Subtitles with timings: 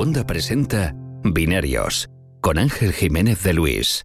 [0.00, 2.08] Segunda presenta Binarios
[2.40, 4.02] con Ángel Jiménez de Luis.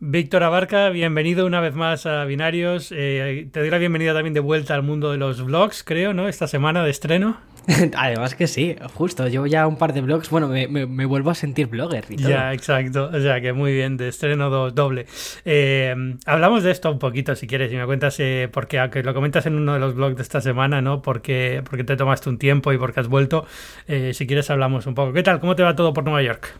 [0.00, 2.90] Víctor Abarca, bienvenido una vez más a Binarios.
[2.90, 6.26] Eh, te doy la bienvenida también de vuelta al mundo de los vlogs, creo, ¿no?
[6.26, 7.38] Esta semana de estreno.
[7.96, 9.28] Además que sí, justo.
[9.28, 10.30] Llevo ya un par de vlogs.
[10.30, 12.04] Bueno, me, vuelvo a sentir blogger.
[12.16, 13.10] Ya, exacto.
[13.12, 15.06] O sea que muy bien, de estreno doble.
[15.44, 15.94] Eh,
[16.26, 19.46] hablamos de esto un poquito, si quieres, y me cuentas, eh, porque aunque lo comentas
[19.46, 21.02] en uno de los vlogs de esta semana, ¿no?
[21.02, 23.46] Porque, porque te tomaste un tiempo y porque has vuelto.
[23.86, 25.12] Eh, si quieres, hablamos un poco.
[25.12, 25.40] ¿Qué tal?
[25.40, 26.54] ¿Cómo te va todo por Nueva York?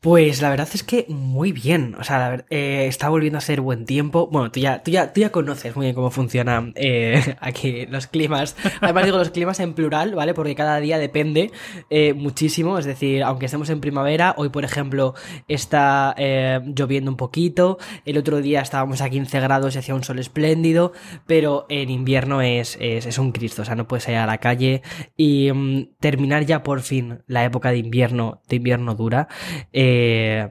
[0.00, 1.96] Pues la verdad es que muy bien.
[1.98, 4.28] O sea, eh, está volviendo a ser buen tiempo.
[4.30, 8.06] Bueno, tú ya, tú ya, tú ya conoces muy bien cómo funcionan eh, aquí los
[8.06, 8.54] climas.
[8.80, 10.34] Además digo los climas en plural, ¿vale?
[10.34, 11.50] Porque cada día depende
[11.90, 12.78] eh, muchísimo.
[12.78, 15.14] Es decir, aunque estemos en primavera, hoy por ejemplo
[15.48, 17.78] está lloviendo un poquito.
[18.04, 20.92] El otro día estábamos a 15 grados y hacía un sol espléndido.
[21.26, 23.62] Pero en invierno es, es, un Cristo.
[23.62, 24.82] O sea, no puedes salir a la calle.
[25.16, 29.26] Y mm, terminar ya por fin la época de invierno, de invierno dura.
[29.72, 29.87] Eh,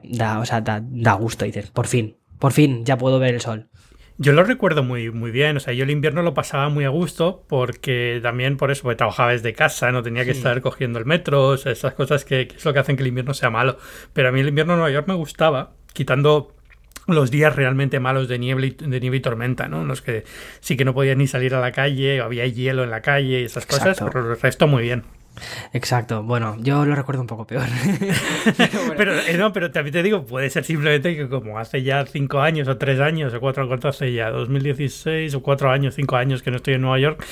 [0.04, 3.68] da, o sea, da, gusto, dices, por fin, por fin ya puedo ver el sol.
[4.20, 5.56] Yo lo recuerdo muy, muy bien.
[5.56, 8.96] O sea, yo el invierno lo pasaba muy a gusto porque también por eso, porque
[8.96, 12.72] trabajaba desde casa, no tenía que estar cogiendo el metro, esas cosas que, es lo
[12.72, 13.78] que hacen que el invierno sea malo.
[14.12, 16.52] Pero a mí el invierno en Nueva York me gustaba, quitando
[17.06, 19.84] los días realmente malos de nieve y, de nieve y tormenta, ¿no?
[19.84, 20.24] Los que
[20.60, 23.40] sí que no podías ni salir a la calle, o había hielo en la calle
[23.40, 25.04] y esas cosas, pero el resto muy bien.
[25.72, 27.66] Exacto, bueno, yo lo recuerdo un poco peor.
[28.96, 32.40] pero, eh, no, pero también te digo, puede ser simplemente que como hace ya cinco
[32.40, 34.30] años o tres años o cuatro, ¿cuánto hace ya?
[34.30, 37.24] 2016 o cuatro años, cinco años que no estoy en Nueva York,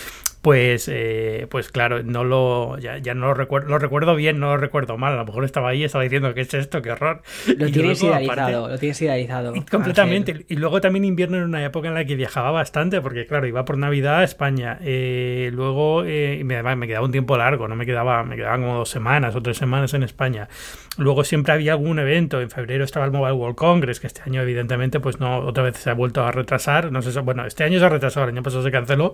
[0.46, 4.46] pues, eh, pues claro, no lo, ya, ya no lo recuerdo, lo recuerdo bien, no
[4.50, 5.14] lo recuerdo mal.
[5.14, 6.82] A lo mejor estaba ahí estaba diciendo, ¿qué es esto?
[6.82, 7.22] ¡Qué horror!
[7.58, 9.54] Lo tienes idealizado, lo tienes idealizado.
[9.68, 10.46] completamente.
[10.48, 13.64] Y luego también invierno en una época en la que viajaba bastante, porque claro, iba
[13.64, 14.78] por Navidad a España.
[14.82, 18.76] Eh, luego, eh, me, me quedaba un tiempo largo, no me quedaba, me quedaban como
[18.76, 20.48] dos semanas o tres semanas en España.
[20.96, 22.40] Luego siempre había algún evento.
[22.40, 25.76] En febrero estaba el Mobile World Congress, que este año, evidentemente, pues no, otra vez
[25.76, 26.92] se ha vuelto a retrasar.
[26.92, 29.10] No sé, bueno, este año se ha retrasado, el año pasado se canceló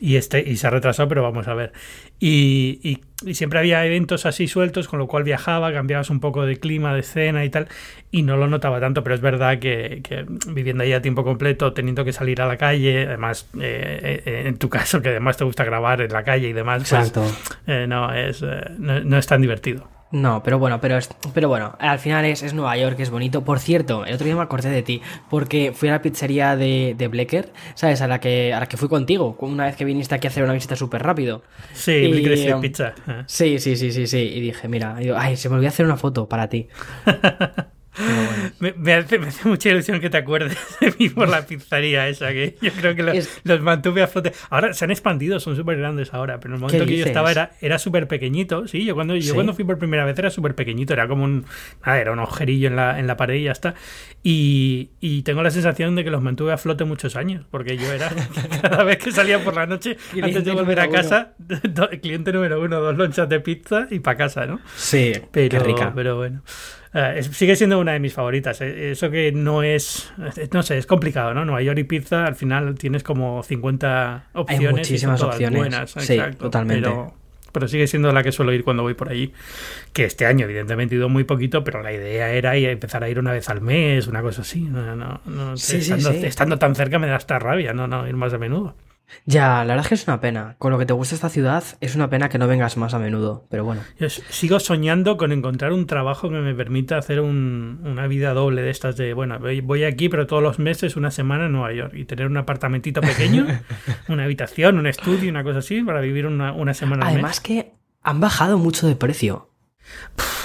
[0.00, 1.72] y este, y se ha retrasado, pero vamos a ver.
[2.18, 6.58] Y, y, siempre había eventos así sueltos, con lo cual viajaba, cambiabas un poco de
[6.58, 7.68] clima, de escena y tal,
[8.10, 10.02] y no lo notaba tanto, pero es verdad que,
[10.48, 14.58] viviendo ahí a tiempo completo, teniendo que salir a la calle, además, eh, eh, en
[14.58, 17.12] tu caso, que además te gusta grabar en la calle y demás, pues,
[17.66, 18.42] eh, no, es,
[18.78, 19.95] no es tan divertido.
[20.12, 20.98] No, pero bueno, pero,
[21.34, 23.42] pero bueno, al final es, es, Nueva York, es bonito.
[23.42, 26.94] Por cierto, el otro día me acordé de ti, porque fui a la pizzería de,
[26.96, 28.00] de Blecker, ¿sabes?
[28.02, 30.44] A la, que, a la que fui contigo, una vez que viniste aquí a hacer
[30.44, 31.42] una visita súper rápido.
[31.72, 32.94] Sí, y, um, Pizza.
[33.26, 34.18] Sí, sí, sí, sí, sí.
[34.18, 36.68] Y dije, mira, ay, se me olvidó hacer una foto para ti.
[38.58, 42.70] Me, hace, mucha ilusión que te acuerdes de mí por la pizzería esa, que yo
[42.72, 44.32] creo que los, mantuve a flote.
[44.50, 47.30] Ahora se han expandido, son súper grandes ahora, pero en el momento que yo estaba
[47.30, 48.66] era, era súper pequeñito.
[48.68, 51.44] Sí, yo cuando, yo cuando fui por primera vez era súper pequeñito, era como un,
[51.84, 53.74] era un agujerillo en la, en la pared y ya está.
[54.22, 57.92] Y, y, tengo la sensación de que los mantuve a flote muchos años, porque yo
[57.92, 58.10] era,
[58.62, 61.34] cada vez que salía por la noche, antes de volver a casa,
[62.02, 64.60] cliente número uno, dos lonchas de pizza y para casa, ¿no?
[64.76, 65.92] Sí, pero, rica.
[65.94, 66.42] Pero bueno.
[66.98, 68.58] Eh, sigue siendo una de mis favoritas.
[68.62, 70.10] Eh, eso que no es,
[70.52, 71.44] no sé, es complicado, ¿no?
[71.44, 74.66] Nueva York y pizza, al final tienes como 50 opciones.
[74.66, 75.58] Hay muchísimas opciones.
[75.58, 76.90] Buenas, sí, totalmente.
[77.52, 79.32] Pero, sigue siendo la que suelo ir cuando voy por allí.
[79.92, 83.18] Que este año, evidentemente, he ido muy poquito, pero la idea era empezar a ir
[83.18, 84.62] una vez al mes, una cosa así.
[84.62, 88.32] No, no, no estando, estando, tan cerca me da hasta rabia, no, no, ir más
[88.32, 88.74] a menudo.
[89.24, 90.56] Ya, la verdad es que es una pena.
[90.58, 92.98] Con lo que te gusta esta ciudad, es una pena que no vengas más a
[92.98, 93.82] menudo, pero bueno.
[93.98, 98.70] Yo sigo soñando con encontrar un trabajo que me permita hacer una vida doble de
[98.70, 102.04] estas de, bueno, voy aquí, pero todos los meses, una semana en Nueva York y
[102.04, 103.46] tener un apartamentito pequeño,
[104.08, 107.72] una habitación, un estudio, una cosa así, para vivir una, una semana Además que
[108.02, 109.50] han bajado mucho de precio.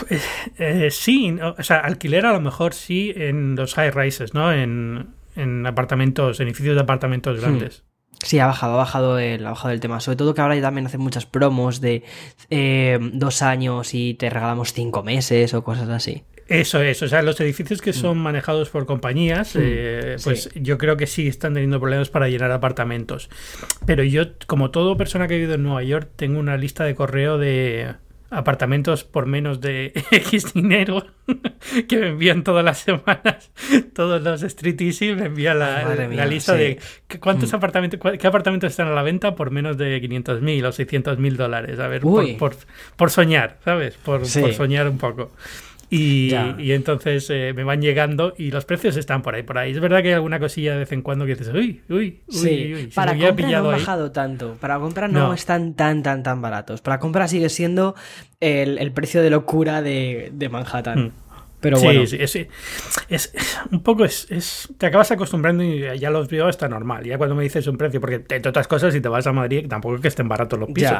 [0.09, 0.19] Eh,
[0.57, 4.51] eh, sí, o sea, alquiler a lo mejor sí en los high rises, ¿no?
[4.51, 7.41] En, en apartamentos, edificios de apartamentos hmm.
[7.41, 7.75] grandes.
[7.75, 7.90] Sí,
[8.39, 9.99] ha bajado, ha bajado, el, ha bajado el tema.
[9.99, 12.03] Sobre todo que ahora ya también hacen muchas promos de
[12.49, 16.23] eh, dos años y te regalamos cinco meses o cosas así.
[16.47, 18.21] Eso es, o sea, los edificios que son mm.
[18.21, 23.29] manejados por compañías, eh, pues yo creo que sí están teniendo problemas para llenar apartamentos.
[23.85, 26.93] Pero yo, como todo persona que ha vivido en Nueva York, tengo una lista de
[26.93, 27.93] correo de
[28.31, 31.05] apartamentos por menos de X dinero
[31.87, 33.51] que me envían todas las semanas
[33.93, 36.79] todos los Street Easy me envían la, lista de
[37.19, 37.55] cuántos mm.
[37.55, 41.35] apartamentos qué apartamentos están a la venta por menos de 500 mil o 600 mil
[41.35, 41.79] dólares.
[41.79, 42.55] A ver por,
[42.95, 45.31] por, soñar sabes por, por soñar un poco
[45.93, 49.71] Y, y entonces eh, me van llegando y los precios están por ahí, por ahí.
[49.71, 52.73] Es verdad que hay alguna cosilla de vez en cuando que dices, uy, uy, sí.
[52.73, 54.55] uy, para compra no han bajado tanto.
[54.61, 56.79] Para compra no, están tan, tan, tan baratos.
[56.79, 57.93] Para compra sigue siendo
[58.39, 61.07] el, el precio de locura de, de Manhattan.
[61.07, 61.11] Mm.
[61.61, 62.05] Pero sí, bueno.
[62.07, 62.35] Sí, es,
[63.07, 63.33] es,
[63.71, 64.27] un poco es,
[64.77, 67.05] Te acabas acostumbrando y ya los veo está normal.
[67.05, 69.67] Ya cuando me dices un precio, porque entre otras cosas, si te vas a Madrid,
[69.69, 70.97] tampoco es que estén baratos los pisos.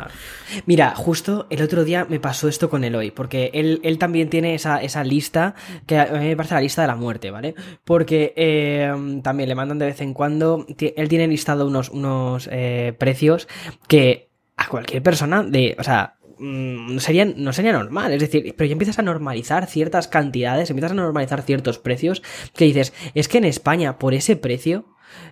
[0.66, 4.54] Mira, justo el otro día me pasó esto con Eloy, porque él, él también tiene
[4.54, 5.56] esa, esa lista,
[5.88, 7.56] que a mí me parece la lista de la muerte, ¿vale?
[7.84, 8.94] Porque eh,
[9.24, 10.66] también le mandan de vez en cuando.
[10.80, 13.48] Él tiene listado unos, unos eh, precios
[13.88, 15.76] que a cualquier persona de.
[15.80, 18.12] O sea, Mm, sería, no sería normal.
[18.14, 22.24] Es decir, pero ya empiezas a normalizar ciertas cantidades, empiezas a normalizar ciertos precios
[22.56, 24.86] que dices, es que en España, por ese precio,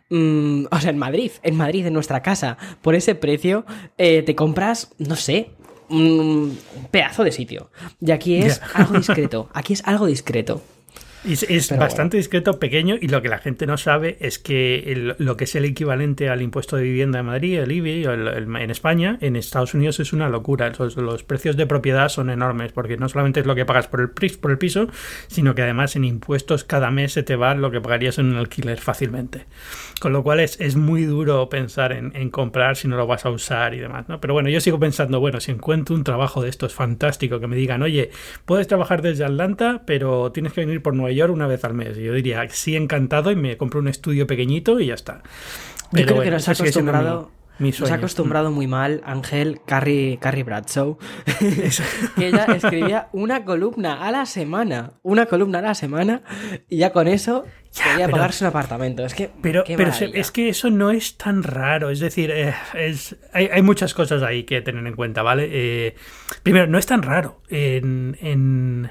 [0.09, 3.65] mm, o sea, en Madrid, en Madrid, en nuestra casa, por ese precio,
[3.97, 5.49] eh, te compras, no sé,
[5.89, 6.59] un
[6.91, 7.71] pedazo de sitio.
[7.99, 9.49] Y aquí es algo discreto.
[9.53, 10.61] Aquí es algo discreto.
[11.25, 15.43] Es, bastante discreto, pequeño, y lo que la gente no sabe es que lo que
[15.43, 19.73] es el equivalente al impuesto de vivienda de Madrid, el IBI, en España, en Estados
[19.73, 20.71] Unidos es una locura.
[20.95, 24.09] Los, precios de propiedad son enormes, porque no solamente es lo que pagas por el,
[24.09, 24.87] por el piso,
[25.27, 28.37] sino que además en impuestos cada mes se te va lo que pagarías en un
[28.37, 29.45] alquiler fácilmente.
[29.99, 33.29] Con lo cual es, es muy duro pensar en, comprar si no lo vas a
[33.29, 34.07] usar y demás.
[34.07, 34.21] ¿no?
[34.21, 37.57] Pero bueno, yo sigo pensando, bueno, si encuentro un trabajo de estos fantástico, que me
[37.57, 38.11] digan, oye,
[38.45, 41.97] puedes trabajar desde Atlanta, pero tienes que venir por Nueva York una vez al mes.
[41.97, 45.21] Yo diría, sí, encantado, y me compro un estudio pequeñito y ya está.
[45.91, 47.31] Pero yo creo que nos ha acostumbrado.
[47.59, 50.97] Nos ha acostumbrado muy mal Ángel Carrie, Carrie Bradshaw,
[52.15, 56.21] que ella escribía una columna a la semana, una columna a la semana,
[56.69, 57.45] y ya con eso
[57.83, 59.05] podía pagarse un apartamento.
[59.05, 61.89] Es que, pero, pero es que eso no es tan raro.
[61.89, 65.49] Es decir, eh, es, hay, hay, muchas cosas ahí que tener en cuenta, ¿vale?
[65.51, 65.95] Eh,
[66.43, 67.41] primero, no es tan raro.
[67.49, 68.89] En, en,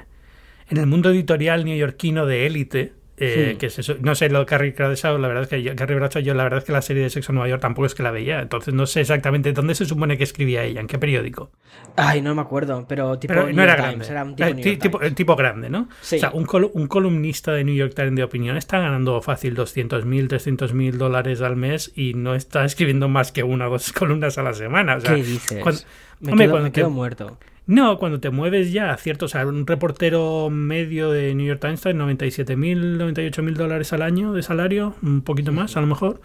[0.69, 3.97] en el mundo editorial neoyorquino de élite, eh, que es eso.
[4.01, 6.45] No sé, lo de Carrie Bradshaw, la verdad es que yo, Carrie Bradshaw, yo la
[6.45, 8.41] verdad es que la serie de Sexo en Nueva York tampoco es que la veía,
[8.41, 11.51] entonces no sé exactamente dónde se supone que escribía ella, en qué periódico.
[11.97, 14.07] Ay, no me acuerdo, pero tipo no era grande.
[14.09, 15.89] era un tipo, eh, tipo, tipo, grande, ¿no?
[16.01, 16.17] Sí.
[16.17, 20.29] O sea, un, un, columnista de New York Times de opinión está ganando fácil 200.000,
[20.29, 24.45] 300.000 dólares al mes y no está escribiendo más que una o dos columnas a
[24.45, 24.97] la semana.
[24.97, 25.87] O sea, ¿Qué dices?
[26.21, 27.37] me, quedo, me quedo muerto.
[27.69, 31.61] No, cuando te mueves ya a cierto, o sea, un reportero medio de New York
[31.61, 35.87] Times está en 97.000, 98.000 dólares al año de salario, un poquito más a lo
[35.87, 36.23] mejor,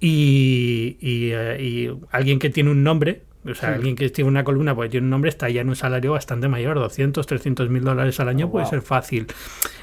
[0.00, 4.74] y, y, eh, alguien que tiene un nombre, o sea, alguien que tiene una columna
[4.74, 8.18] porque tiene un nombre está ya en un salario bastante mayor, 200, 300 mil dólares
[8.18, 9.26] al año oh, puede ser fácil.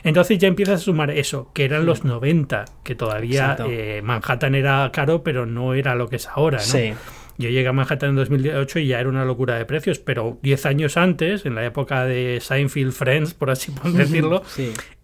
[0.03, 4.89] Entonces ya empiezas a sumar eso, que eran los 90, que todavía eh, Manhattan era
[4.91, 6.63] caro, pero no era lo que es ahora, ¿no?
[6.63, 6.93] Sí.
[7.37, 10.65] Yo llegué a Manhattan en 2008 y ya era una locura de precios, pero 10
[10.65, 14.43] años antes, en la época de Seinfeld Friends, por así decirlo,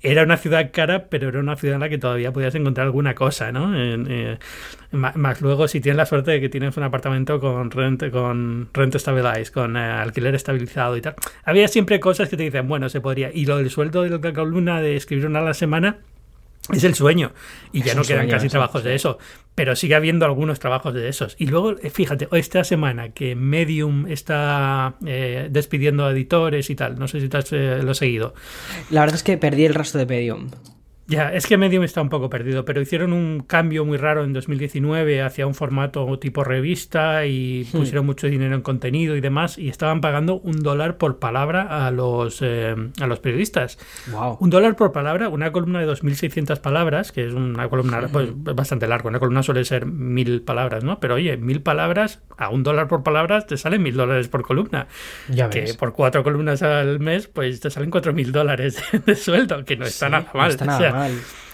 [0.02, 3.16] era una ciudad cara, pero era una ciudad en la que todavía podías encontrar alguna
[3.16, 3.74] cosa, ¿no?
[3.76, 4.38] Eh,
[4.92, 8.96] más luego, si tienes la suerte de que tienes un apartamento con rent, con rent
[8.96, 13.02] stabilized, con eh, alquiler estabilizado y tal, había siempre cosas que te dicen, bueno, se
[13.02, 13.32] podría.
[13.34, 15.98] Y lo del sueldo de la columna de escribir una a la semana
[16.74, 17.32] es el sueño.
[17.72, 19.18] Y ya no quedan casi trabajos de eso.
[19.56, 21.36] Pero sigue habiendo algunos trabajos de esos.
[21.38, 26.98] Y luego, eh, fíjate, esta semana que Medium está eh, despidiendo a editores y tal.
[26.98, 28.34] No sé si te has eh, lo seguido.
[28.90, 30.50] La verdad es que perdí el rastro de Medium.
[31.10, 34.32] Ya, es que Medium está un poco perdido, pero hicieron un cambio muy raro en
[34.32, 37.78] 2019 hacia un formato tipo revista y hmm.
[37.78, 41.92] pusieron mucho dinero en contenido y demás y estaban pagando un dólar por palabra a
[41.92, 43.80] los, eh, a los periodistas.
[44.12, 44.38] Wow.
[44.40, 48.88] Un dólar por palabra, una columna de 2.600 palabras, que es una columna pues, bastante
[48.88, 51.00] larga, una columna suele ser mil palabras, ¿no?
[51.00, 54.88] Pero oye, mil palabras a un dólar por palabra te salen mil dólares por columna.
[55.28, 59.66] Ya que por cuatro columnas al mes, pues te salen cuatro mil dólares de sueldo,
[59.66, 60.52] que no está nada mal.
[60.52, 60.99] está nada mal.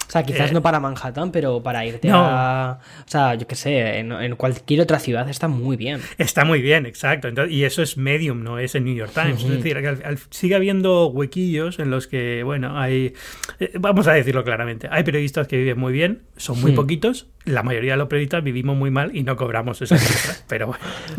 [0.08, 2.80] O sea, quizás eh, no para Manhattan, pero para irte a.
[3.00, 6.00] O sea, yo qué sé, en, cualquier otra ciudad está muy bien.
[6.18, 7.28] Está muy bien, exacto.
[7.48, 9.44] y eso es Medium, no es el New York Times.
[9.44, 9.82] Es decir,
[10.30, 13.14] sigue habiendo huequillos en los que, bueno, hay.
[13.60, 14.88] Eh, vamos a decirlo claramente.
[14.92, 18.76] Hay periodistas que viven muy bien, son muy poquitos, la mayoría de los periodistas vivimos
[18.76, 20.36] muy mal y no cobramos esa cifra.
[20.48, 20.74] Pero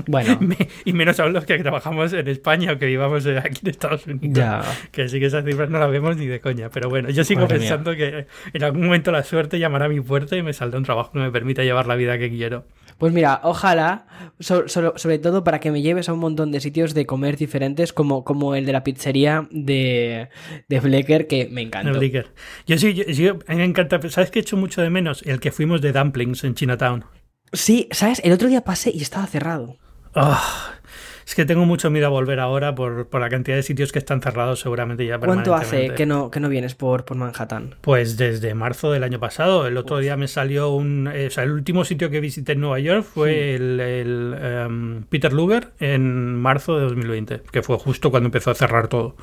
[0.07, 0.39] bueno,
[0.85, 4.67] y menos aún los que trabajamos en España o que vivamos aquí en Estados Unidos.
[4.91, 6.71] Que sí que esas cifras no las vemos ni de coña.
[6.71, 10.37] Pero bueno, yo sigo pensando que en algún momento la suerte llamará a mi puerta
[10.37, 12.65] y me saldrá un trabajo que me permita llevar la vida que quiero.
[12.99, 14.07] Pues mira, ojalá,
[14.39, 18.25] sobre todo para que me lleves a un montón de sitios de comer diferentes, como,
[18.25, 20.31] como el de la pizzería de,
[20.69, 21.93] de Flecker, que me encanta.
[22.67, 24.01] Yo sí, yo, a mí me encanta.
[24.09, 25.23] ¿Sabes qué he hecho mucho de menos?
[25.27, 27.05] El que fuimos de dumplings en Chinatown.
[27.53, 28.21] Sí, ¿sabes?
[28.25, 29.77] El otro día pasé y estaba cerrado.
[30.15, 30.73] Ah,
[31.27, 33.99] Es que tengo mucho miedo a volver ahora por, por la cantidad de sitios que
[33.99, 37.75] están cerrados seguramente ya ¿Cuánto hace que no, que no vienes por, por Manhattan?
[37.81, 39.67] Pues desde marzo del año pasado.
[39.67, 41.11] El otro día me salió un...
[41.13, 45.03] Eh, o sea, el último sitio que visité en Nueva York fue el, el em,
[45.05, 49.17] Peter Luger en marzo de 2020, que fue justo cuando empezó a cerrar todo.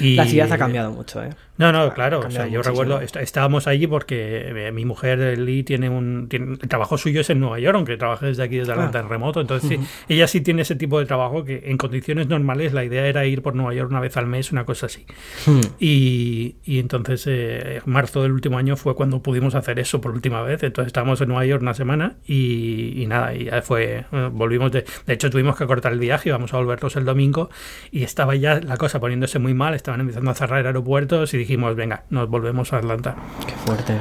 [0.00, 1.30] La ciudad ha cambiado mucho, ¿eh?
[1.58, 2.20] No, no, claro.
[2.20, 6.28] O sea, yo recuerdo, estábamos allí porque eh, mi mujer, Lee, tiene un.
[6.30, 9.02] el trabajo suyo es en Nueva York, aunque trabaje desde aquí, desde Atlanta, ah.
[9.02, 9.40] en remoto.
[9.40, 13.06] Entonces, sí, ella sí tiene ese tipo de trabajo que en condiciones normales la idea
[13.06, 15.06] era ir por Nueva York una vez al mes, una cosa así.
[15.46, 15.60] Hmm.
[15.78, 20.42] Y, y, entonces, eh, marzo del último año fue cuando pudimos hacer eso por última
[20.42, 20.62] vez.
[20.62, 24.04] Entonces, estábamos en Nueva York una semana y, y nada, y ya fue.
[24.12, 24.84] Eh, volvimos de.
[25.06, 27.48] De hecho, tuvimos que cortar el viaje, íbamos a volvernos el domingo
[27.90, 31.76] y estaba ya la cosa poniéndose muy mal, estaban empezando a cerrar aeropuertos y dijimos,
[31.76, 33.14] venga, nos volvemos a Atlanta.
[33.46, 34.00] Qué fuerte.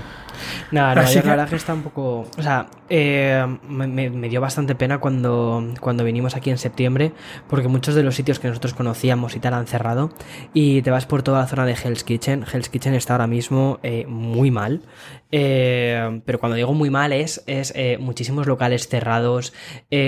[0.71, 2.27] Nada, Nueva York, la verdad que está un poco.
[2.37, 7.13] O sea, eh, me, dio bastante pena cuando, cuando vinimos aquí en septiembre,
[7.47, 10.11] porque muchos de los sitios que nosotros conocíamos y tal han cerrado.
[10.53, 12.45] Y te vas por toda la zona de Hell's Kitchen.
[12.51, 14.81] Hell's Kitchen está ahora mismo eh, muy mal.
[15.31, 19.53] Eh, pero cuando digo muy mal es, es muchísimos locales cerrados,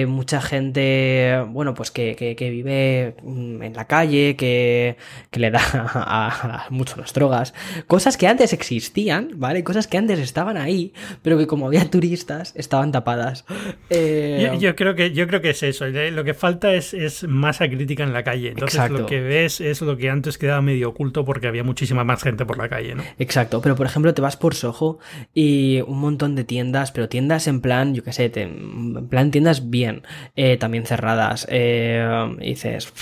[0.07, 4.97] mucha gente, bueno, pues que, que, vive mm, en la calle, que,
[5.29, 7.53] que le da a, mucho las drogas.
[7.87, 9.63] Cosas que antes existían, ¿vale?
[9.63, 13.45] Cosas que antes estaban ahí, pero que como había turistas, estaban tapadas.
[13.89, 15.85] Eh, yo, creo que, yo creo que es eso.
[15.85, 16.11] ¿eh?
[16.11, 18.49] Lo que falta es, es masa crítica en la calle.
[18.49, 22.21] Entonces lo que ves es lo que antes quedaba medio oculto porque había muchísima más
[22.23, 23.03] gente por la calle, ¿no?
[23.19, 23.61] Exacto.
[23.61, 24.99] Pero por ejemplo, te vas por Soho
[25.33, 29.69] y un montón de tiendas, pero tiendas en plan, yo qué sé, en plan tiendas
[29.69, 30.03] bien,
[30.35, 31.47] eh, también cerradas.
[31.47, 32.93] dices,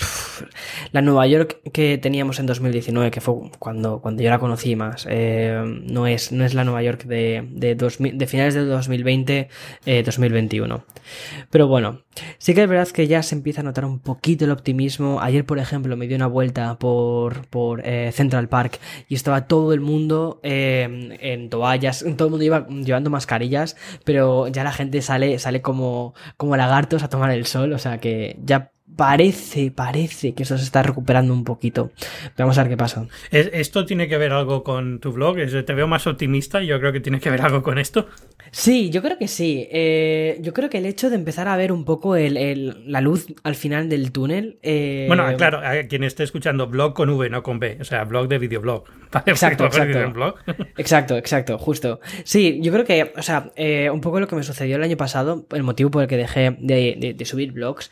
[0.92, 5.06] la Nueva York que teníamos en 2019, que fue cuando, cuando yo la conocí más,
[5.06, 9.48] no, es, no es la Nueva York de, de, de finales de 2020,
[10.04, 10.76] 2021.
[10.76, 10.80] Eh,
[11.50, 12.02] Pero bueno,
[12.38, 15.20] sí que es verdad que ya se empieza a notar un poquito el optimismo.
[15.20, 19.72] Ayer, por ejemplo, me dio una vuelta por, por eh, Central Park y estaba todo
[19.72, 25.02] el mundo eh, en toallas, todo el mundo iba llevando mascarillas, pero ya la gente
[25.02, 30.34] sale, sale como, como lagartos a tomar el sol, o sea que ya parece, parece
[30.34, 31.90] que eso se está recuperando un poquito.
[32.36, 33.06] Vamos a ver qué pasa.
[33.30, 35.36] ¿Esto tiene que ver algo con tu blog?
[35.36, 38.08] Te veo más optimista y yo creo que tiene que ver algo con esto.
[38.50, 39.68] Sí, yo creo que sí.
[39.70, 43.26] Eh, yo creo que el hecho de empezar a ver un poco el, la luz
[43.42, 44.58] al final del túnel.
[44.62, 48.04] Eh, bueno, claro, a quien esté escuchando blog con V, no con B, o sea,
[48.04, 48.84] blog de videoblog.
[49.26, 50.34] Exacto, exacto.
[50.76, 52.00] exacto, exacto, justo.
[52.24, 54.96] Sí, yo creo que, o sea, eh, un poco lo que me sucedió el año
[54.96, 57.90] pasado, el motivo por el que dejé de, subir blogs,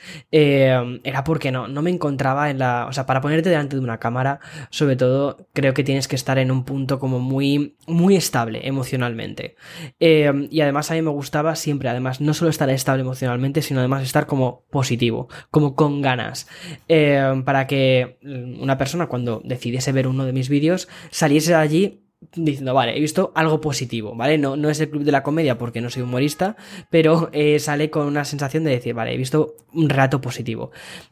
[1.04, 2.86] era porque no, no me encontraba en la.
[2.88, 6.38] O sea, para ponerte delante de una cámara, sobre todo, creo que tienes que estar
[6.38, 9.56] en un punto como muy, muy estable emocionalmente.
[10.00, 13.80] Eh, y además a mí me gustaba siempre, además, no solo estar estable emocionalmente, sino
[13.80, 16.46] además estar como positivo, como con ganas.
[16.88, 22.03] Eh, para que una persona cuando decidiese ver uno de mis vídeos saliese de allí
[22.34, 24.38] diciendo, vale, he visto algo positivo, ¿vale?
[24.38, 26.56] No, no es el club de la comedia porque no soy humorista,
[26.90, 30.70] pero eh, sale con una sensación de decir, vale, he visto un rato positivo.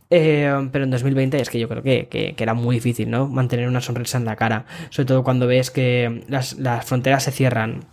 [0.08, 3.28] pero en 2020 es que yo creo que, que, era muy difícil, ¿no?
[3.28, 7.30] Mantener una sonrisa en la cara, sobre todo cuando ves que las, las fronteras se
[7.30, 7.84] cierran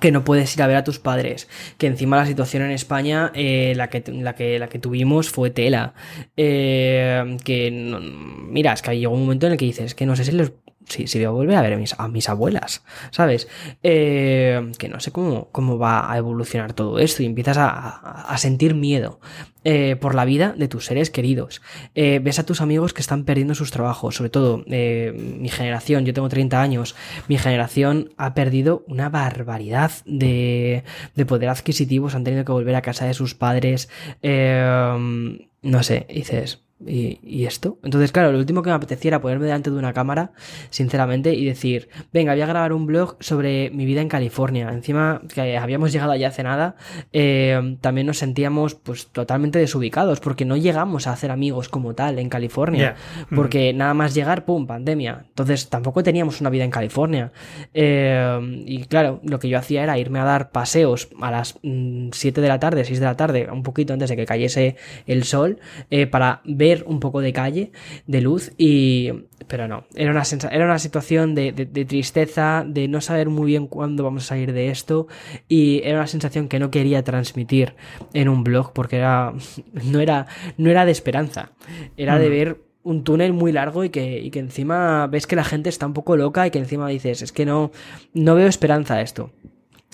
[0.00, 3.30] que no puedes ir a ver a tus padres, que encima la situación en España,
[3.34, 5.94] eh, la, que, la, que, la que tuvimos fue tela,
[6.36, 10.24] eh, que mira, es que llegó un momento en el que dices que no sé
[10.24, 10.52] si los
[10.88, 13.48] si, si voy a volver a ver a mis, abuelas, ¿sabes?
[13.82, 18.38] Eh, que no sé cómo, cómo va a evolucionar todo esto y empiezas a, a
[18.38, 19.20] sentir miedo
[19.66, 21.62] eh, por la vida de tus seres queridos.
[21.94, 26.12] Eh, ves a tus amigos que están perdiendo sus trabajos, sobre todo mi generación, yo
[26.12, 26.94] tengo 30 años,
[27.28, 32.82] mi generación ha perdido una barbaridad de, de poder adquisitivo, han tenido que volver a
[32.82, 33.88] casa de sus padres,
[34.22, 37.78] no sé, dices, ¿Y, esto?
[37.82, 40.32] Entonces, claro, lo último que me apetecía era ponerme delante de una cámara,
[40.70, 44.70] sinceramente, y decir, venga, voy a grabar un blog sobre mi vida en California.
[44.70, 46.76] Encima, que habíamos llegado allá hace nada,
[47.12, 52.18] eh, también nos sentíamos pues totalmente desubicados, porque no llegamos a hacer amigos como tal
[52.18, 52.96] en California.
[53.34, 53.76] Porque mm.
[53.76, 55.24] nada más llegar, ¡pum!, pandemia.
[55.28, 57.32] Entonces, tampoco teníamos una vida en California.
[57.72, 61.62] Eh, y claro, lo que yo hacía era irme a dar paseos a las 7
[61.62, 64.76] mm, de la tarde, 6 de la tarde, un poquito antes de que cayese
[65.06, 65.58] el sol,
[65.90, 67.72] eh, para ver un poco de calle,
[68.06, 69.12] de luz, y...
[69.46, 71.52] Pero no, era una, era una situación de,
[71.86, 75.06] tristeza, de no saber muy bien cuándo vamos a salir de esto,
[75.48, 77.74] y era una sensación que no quería transmitir
[78.12, 79.32] en un blog porque era...
[79.84, 80.26] no era,
[80.56, 81.52] no era de esperanza,
[81.96, 85.44] era de ver un túnel muy largo y que, y que encima ves que la
[85.44, 87.72] gente está un poco loca y que encima dices, es que no,
[88.12, 89.30] no veo esperanza a esto.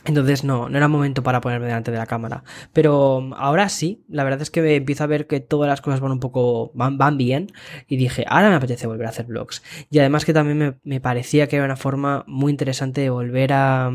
[0.04, 2.42] Entonces no, no era momento para ponerme delante de la cámara.
[2.73, 6.12] Pero ahora sí, la verdad es que empiezo a ver que todas las cosas van
[6.12, 7.49] un poco, van, van bien.
[7.87, 9.62] Y dije, ahora me apetece volver a hacer vlogs.
[9.90, 13.52] Y además que también me, me parecía que era una forma muy interesante de volver
[13.52, 13.92] a,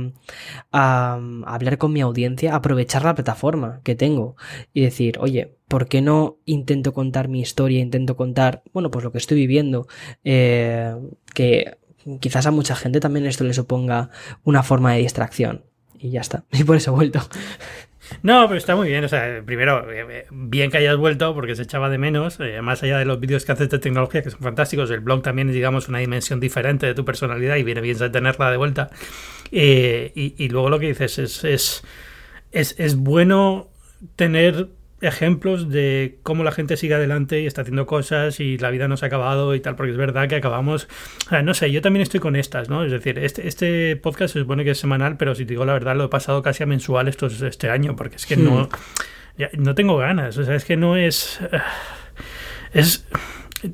[0.71, 4.35] a, hablar con mi audiencia, aprovechar la plataforma que tengo.
[4.73, 7.79] Y decir, oye, ¿por qué no intento contar mi historia?
[7.79, 9.87] Intento contar, bueno, pues lo que estoy viviendo.
[10.23, 10.95] Eh,
[11.33, 11.77] que
[12.19, 14.11] quizás a mucha gente también esto le suponga
[14.43, 15.63] una forma de distracción
[16.05, 16.43] y ya está.
[16.51, 17.19] Y por eso he vuelto.
[18.21, 19.03] No, pero está muy bien.
[19.03, 22.39] O sea, primero, eh, eh, bien que hayas vuelto porque se echaba de menos.
[22.39, 25.23] Eh, más allá de los vídeos que haces de tecnología, que son fantásticos, el blog
[25.23, 28.89] también es, digamos, una dimensión diferente de tu personalidad y viene bien tenerla de vuelta.
[29.51, 31.83] y, y, luego lo que dices es, es,
[32.51, 33.69] es, es bueno
[34.15, 34.69] tener
[35.07, 38.97] ejemplos de cómo la gente sigue adelante y está haciendo cosas y la vida no
[38.97, 40.87] se ha acabado y tal, porque es verdad que acabamos,
[41.43, 42.83] no sé, yo también estoy con estas, ¿no?
[42.83, 45.73] Es decir, este, este podcast se supone que es semanal, pero si te digo la
[45.73, 48.69] verdad, lo he pasado casi a mensual estos, este año, porque es que no,
[49.37, 49.63] hmm.
[49.63, 51.39] no tengo ganas, o sea, es que no es...
[51.51, 51.59] Eh,
[52.73, 53.07] es...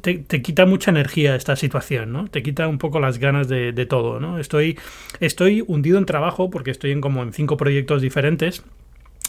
[0.01, 2.27] Te, te, quita mucha energía esta situación, ¿no?
[2.29, 4.39] Te quita un poco las ganas de, de todo, ¿no?
[4.39, 4.79] Estoy,
[5.19, 8.63] estoy hundido en trabajo porque estoy en como en cinco proyectos diferentes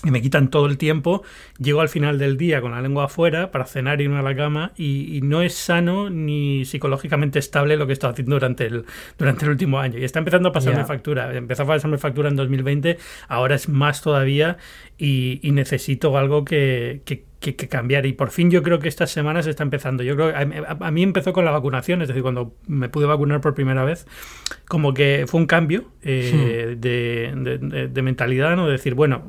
[0.04, 1.22] y me quitan todo el tiempo,
[1.58, 4.34] llego al final del día con la lengua afuera para cenar y irme a la
[4.34, 8.84] cama y, no es sano ni psicológicamente estable lo que he estado haciendo durante el,
[9.16, 9.98] durante el último año.
[9.98, 11.34] Y está empezando a pasarme factura.
[11.36, 14.56] Empezó a pasarme factura en 2020, ahora es más todavía
[14.98, 18.06] y, necesito algo que, que, cambiar.
[18.06, 20.02] Y por fin yo creo que estas semanas está empezando.
[20.02, 23.54] Yo creo a, mí empezó con la vacunación, es decir, cuando me pude vacunar por
[23.54, 24.06] primera vez,
[24.68, 26.80] como que fue un cambio eh, hmm.
[26.80, 28.66] de, de, mentalidad, ¿no?
[28.66, 29.22] De decir, bueno,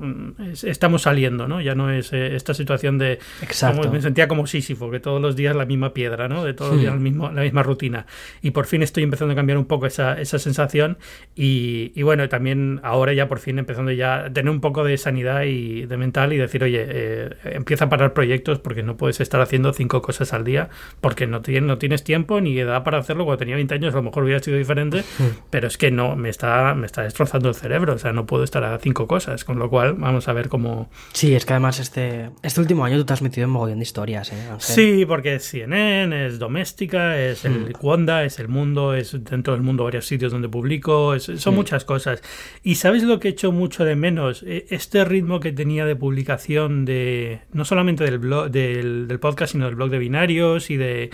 [0.63, 1.62] estamos saliendo, ¿no?
[1.62, 3.20] Ya no es eh, esta situación de...
[3.41, 3.91] Exacto.
[3.91, 6.43] me sentía como Sísifo, que todos los días la misma piedra, ¿no?
[6.43, 6.84] De todos los hmm.
[6.84, 8.05] días mismo, la misma rutina.
[8.41, 10.98] Y por fin estoy empezando a cambiar un poco esa, esa sensación
[11.36, 14.98] y, y, bueno, también ahora ya por fin empezando ya a tener un poco de
[14.98, 19.40] sanidad y de mental y decir, oye, eh, empieza para proyectos porque no puedes estar
[19.42, 20.70] haciendo cinco cosas al día
[21.02, 23.26] porque no, tienes, no tienes tiempo ni edad para hacerlo.
[23.26, 25.04] Cuando tenía 20 años a lo mejor hubiera sido diferente,
[25.50, 27.94] pero es que no, me está, me está destrozando el cerebro.
[27.94, 29.44] O sea, no puedo estar a cinco cosas.
[29.44, 30.90] Con lo cual, vamos a ver cómo.
[31.14, 33.84] Sí, es que además este, este último año tú te has metido en mogollón de
[33.84, 39.24] historias, ¿eh, Sí, porque es CNN, es Doméstica, es el Wanda, es el mundo, es
[39.24, 42.22] dentro del mundo varios sitios donde publico, son muchas cosas.
[42.63, 44.44] Y ¿sabes lo que he hecho mucho de menos?
[44.44, 49.53] E, este ritmo que tenía de publicación de no solamente del blog del, del, podcast,
[49.53, 51.12] sino del blog de binarios y de,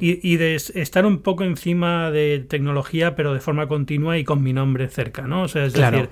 [0.00, 4.52] y, de estar un poco encima de tecnología, pero de forma continua y con mi
[4.52, 5.42] nombre cerca, ¿no?
[5.42, 6.08] O sea, es decir,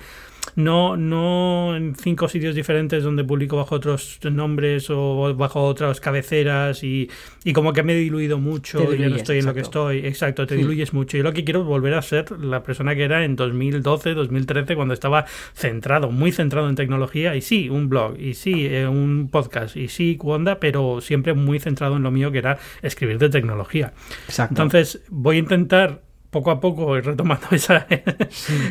[0.54, 6.82] no, no en cinco sitios diferentes donde publico bajo otros nombres o bajo otras cabeceras
[6.82, 7.10] y,
[7.44, 9.98] y como que me he diluido mucho, ya no estoy en lo que estoy.
[9.98, 10.58] Exacto, te hmm.
[10.58, 11.16] diluyes mucho.
[11.16, 14.76] Y lo que quiero es volver a ser la persona que era en 2012, 2013,
[14.76, 17.34] cuando estaba centrado, muy centrado en tecnología.
[17.34, 21.58] Y sí, un blog, y sí, eh, un podcast, y sí, Wanda, pero siempre muy
[21.58, 23.92] centrado en lo mío que era escribir de tecnología.
[24.26, 24.62] Exacto.
[24.62, 27.86] Entonces, voy a intentar poco a poco retomando esa,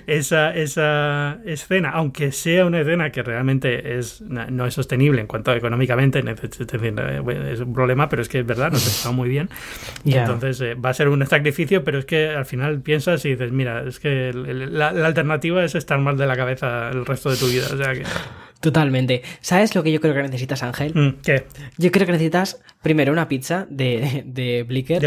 [0.07, 5.51] esa, esa escena, aunque sea una escena que realmente es, no es sostenible en cuanto
[5.51, 9.49] a económicamente, es un problema, pero es que es verdad, nos está muy bien.
[10.03, 13.29] Y entonces eh, va a ser un sacrificio, pero es que al final piensas y
[13.29, 17.37] dices, mira, es que la, alternativa es estar mal de la cabeza el resto de
[17.37, 17.65] tu vida.
[17.71, 18.03] O sea que...
[18.59, 19.21] Totalmente.
[19.41, 20.93] ¿Sabes lo que yo creo que necesitas, Ángel?
[20.95, 21.45] Mm, ¿Qué?
[21.77, 25.03] Yo creo que necesitas, primero, una pizza de, de Blicker,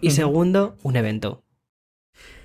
[0.00, 1.42] y, segundo, un evento.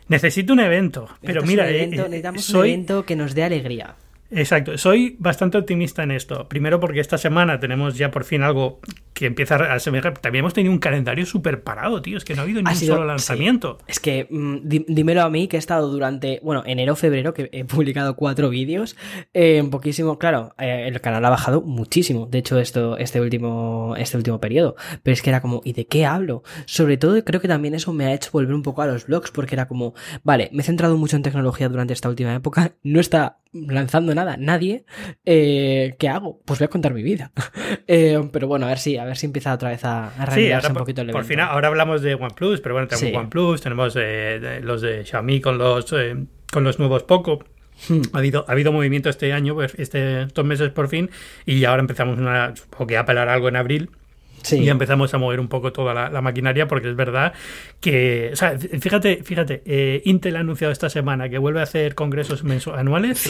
[0.07, 3.95] Necesito un evento, pero mira, eh, necesitamos un evento que nos dé alegría.
[4.35, 6.49] Exacto, soy bastante optimista en esto.
[6.49, 8.81] Primero porque esta semana tenemos ya por fin algo
[9.13, 10.17] que empieza a semejar.
[10.17, 12.17] También hemos tenido un calendario súper parado, tío.
[12.17, 13.77] Es que no ha habido ni un solo lanzamiento.
[13.87, 17.63] Es que mm, dímelo a mí que he estado durante, bueno, enero, febrero, que he
[17.63, 18.97] publicado cuatro vídeos.
[19.33, 22.25] Eh, en poquísimo, claro, eh, el canal ha bajado muchísimo.
[22.25, 24.75] De hecho, esto, este último, este último periodo.
[25.01, 26.43] Pero es que era como, ¿y de qué hablo?
[26.65, 29.31] Sobre todo creo que también eso me ha hecho volver un poco a los blogs,
[29.31, 29.93] porque era como,
[30.23, 32.73] vale, me he centrado mucho en tecnología durante esta última época.
[32.83, 33.37] No está
[33.67, 34.85] lanzando nada, nadie,
[35.25, 36.41] eh, ¿qué hago?
[36.45, 37.31] Pues voy a contar mi vida.
[37.87, 40.73] Eh, pero bueno, a ver si, a ver si empieza otra vez a, a un
[40.73, 41.19] poquito el evento.
[41.19, 45.39] Por fin, ahora hablamos de OnePlus, pero bueno, tenemos OnePlus, tenemos eh, los de Xiaomi
[45.39, 45.93] con los,
[46.51, 47.43] con los nuevos Poco.
[47.87, 48.01] Hmm.
[48.13, 51.11] Ha, habido, ha habido movimiento este año, pues, este, estos meses por fin,
[51.45, 53.89] y ahora empezamos una, supongo que a pelar algo en abril
[54.51, 57.33] Y empezamos a mover un poco toda la, maquinaria porque es verdad
[57.79, 61.93] que, o sea, fíjate, fíjate, eh, Intel ha anunciado esta semana que vuelve a hacer
[61.95, 63.29] congresos anuales.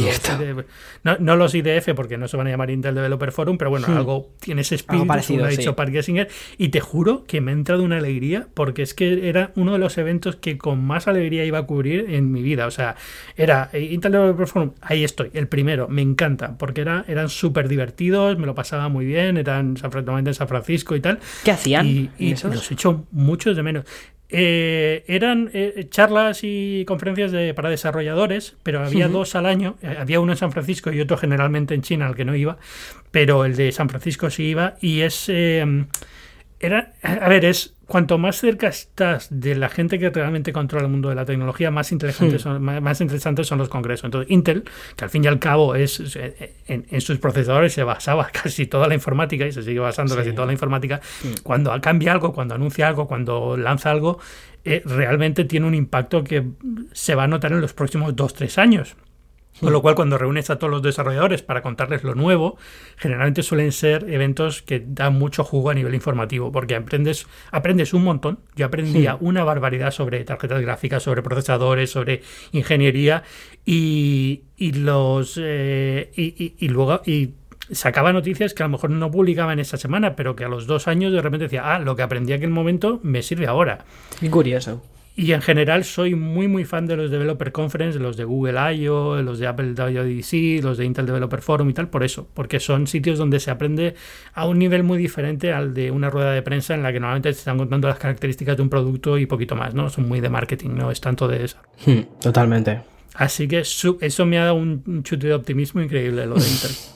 [1.04, 3.98] no, los IDF porque no se van a llamar Intel Developer Forum, pero bueno, hmm.
[3.98, 7.52] algo tiene ese espíritu, parecido, lo ha dicho Park Gessinger, y te juro que me
[7.52, 11.08] ha entrado una alegría porque es que era uno de los eventos que con más
[11.08, 12.68] alegría iba a cubrir en mi vida.
[12.68, 12.96] O sea,
[13.36, 17.68] era eh, Intel Developer Forum, ahí estoy, el primero, me encanta, porque era, eran súper
[17.68, 21.02] divertidos, me lo pasaba muy bien, eran en San Francisco y
[21.44, 21.88] ¿Qué hacían?
[21.88, 23.86] Y, los hecho muchos de menos.
[24.30, 29.78] Eh, eran eh, charlas y conferencias de, para desarrolladores, pero había dos al año.
[29.82, 32.58] Eh, había uno en San Francisco y otro generalmente en China, al que no iba,
[33.12, 34.76] pero el de San Francisco sí iba.
[34.82, 35.30] Y es.
[36.60, 40.92] Era, a ver, es cuanto más cerca estás de la gente que realmente controla el
[40.92, 42.44] mundo de la tecnología, más, inteligentes hmm.
[42.44, 44.06] son, más, interesantes son los congresos.
[44.06, 44.64] Entonces, Intel,
[44.96, 46.18] que al fin y al cabo es
[46.68, 50.48] en, sus procesadores se basaba casi toda la informática y se sigue basando casi toda
[50.48, 51.02] la informática,
[51.44, 54.20] cuando cambia algo, cuando anuncia algo, cuando lanza algo,
[54.64, 56.44] eh, realmente tiene un impacto que
[56.94, 58.96] se va a notar en los próximos dos, tres años.
[59.60, 62.58] Con lo cual, cuando reúnes a todos los desarrolladores para contarles lo nuevo,
[62.98, 68.04] generalmente suelen ser eventos que dan mucho jugo a nivel informativo, porque aprendes, aprendes un
[68.04, 68.40] montón.
[68.56, 73.24] Yo aprendía una barbaridad sobre tarjetas gráficas, sobre procesadores, sobre ingeniería,
[73.66, 77.32] y, los eh, y, luego y
[77.72, 80.68] sacaba noticias que a lo mejor no publicaba en esa semana, pero que a los
[80.68, 83.86] dos años de repente decía, ah, lo que aprendí en aquel momento me sirve ahora.
[84.30, 84.84] Curioso.
[85.18, 89.22] Y en general soy muy muy fan de los Developer Conference, los de Google I.O.,
[89.22, 92.86] los de Apple WDC, los de Intel Developer Forum y tal, por eso, porque son
[92.86, 93.96] sitios donde se aprende
[94.34, 97.32] a un nivel muy diferente al de una rueda de prensa en la que normalmente
[97.32, 99.90] te están contando las características de un producto y poquito más, ¿no?
[99.90, 101.58] Son muy de marketing, no es tanto de eso.
[101.86, 102.82] Hmm, totalmente.
[103.14, 106.72] Así que eso me ha dado un chute de optimismo increíble lo de Intel.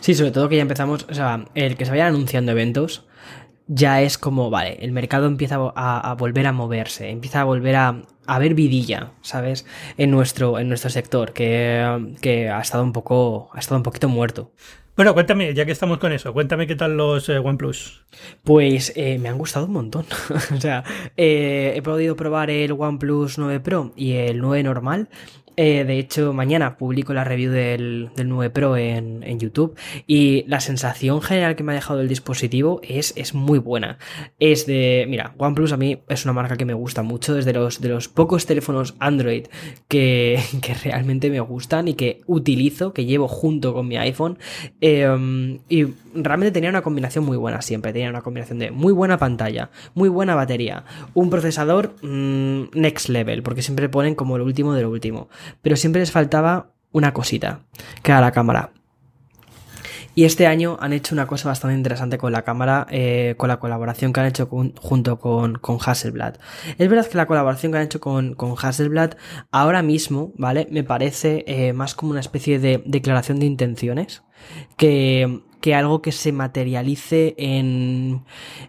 [0.00, 3.04] Sí, sobre todo que ya empezamos, o sea, el que se vayan anunciando eventos
[3.68, 8.02] ya es como, vale, el mercado empieza a, volver a moverse, empieza a volver a,
[8.26, 9.66] a, ver vidilla, ¿sabes?
[9.98, 14.08] En nuestro, en nuestro sector, que, que, ha estado un poco, ha estado un poquito
[14.08, 14.52] muerto.
[14.96, 18.04] Bueno, cuéntame, ya que estamos con eso, cuéntame qué tal los eh, OnePlus.
[18.42, 20.06] Pues eh, me han gustado un montón.
[20.56, 20.82] o sea,
[21.16, 25.08] eh, he podido probar el OnePlus 9 Pro y el 9 normal
[25.60, 31.20] eh, de hecho, mañana publico la review del, 9 Pro en, YouTube y la sensación
[31.20, 33.98] general que me ha dejado el dispositivo es, es muy buena.
[34.38, 37.80] Es de, mira, OnePlus a mí es una marca que me gusta mucho, desde los,
[37.80, 39.46] de los pocos teléfonos Android
[39.88, 40.38] que,
[40.84, 44.38] realmente me gustan y que utilizo, que llevo junto con mi iPhone.
[44.80, 49.18] Em, y realmente tenía una combinación muy buena siempre, tenía una combinación de muy buena
[49.18, 54.72] pantalla, muy buena batería, un procesador mm, next level, porque siempre ponen como lo último
[54.74, 55.28] de lo último
[55.62, 57.60] pero siempre les faltaba una cosita,
[58.02, 58.72] que era la cámara.
[60.18, 63.60] Y este año han hecho una cosa bastante interesante con la cámara, eh, con la
[63.60, 66.38] colaboración que han hecho junto con, con, Hasselblad.
[66.76, 69.12] Es verdad que la colaboración que han hecho con, con Hasselblad
[69.52, 70.66] ahora mismo, ¿vale?
[70.72, 74.24] Me parece eh, más como una especie de declaración de intenciones
[74.76, 78.24] que, que algo que se materialice en,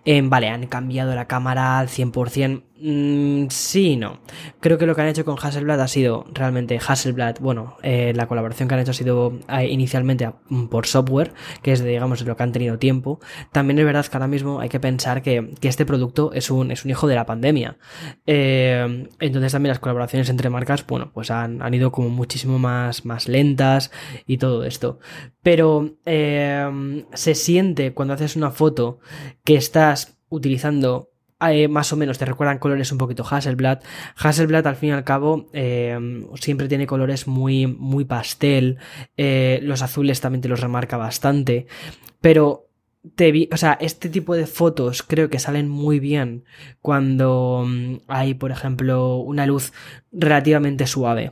[0.05, 2.61] en, vale, han cambiado la cámara al 100%.
[2.81, 4.21] Mm, sí, no.
[4.61, 8.27] Creo que lo que han hecho con Hasselblad ha sido realmente Hasselblad, bueno, eh, la
[8.27, 12.37] colaboración que han hecho ha sido eh, inicialmente mm, por software, que es, digamos, lo
[12.37, 13.19] que han tenido tiempo.
[13.51, 16.83] También es verdad que ahora mismo hay que pensar que, este producto es un, es
[16.85, 17.77] un hijo de la pandemia.
[18.25, 23.05] Eh, entonces también las colaboraciones entre marcas, bueno, pues han, han, ido como muchísimo más,
[23.05, 23.91] más lentas
[24.25, 24.99] y todo esto.
[25.43, 28.99] Pero se siente cuando haces una foto
[29.43, 31.09] que estás utilizando
[31.41, 33.80] eh, más o menos te recuerdan colores un poquito Hasselblad.
[34.17, 38.78] Hasselblad al fin y al cabo em, siempre tiene colores muy, muy pastel.
[39.15, 41.67] Eh, los azules también te los remarca bastante.
[42.19, 42.67] Pero
[43.15, 46.43] te vi, o sea, este tipo de fotos creo que salen muy bien
[46.82, 49.71] cuando mm, hay, por ejemplo, una luz
[50.12, 51.32] relativamente suave.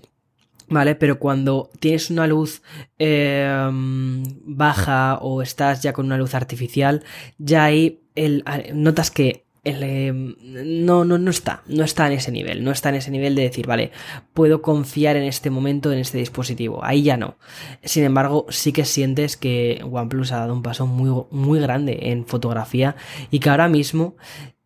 [0.69, 0.95] ¿Vale?
[0.95, 2.61] Pero cuando tienes una luz
[2.97, 7.03] em, baja o estás ya con una luz artificial,
[7.37, 8.43] ya ahí el,
[8.73, 12.95] notas que Em, no, no, no está, no está en ese nivel, no está en
[12.95, 13.91] ese nivel de decir, vale,
[14.33, 17.37] puedo confiar en este momento en este dispositivo, ahí ya no.
[17.83, 22.25] Sin embargo, sí que sientes que OnePlus ha dado un paso muy, muy grande en
[22.25, 22.95] fotografía
[23.31, 24.15] y que ahora mismo,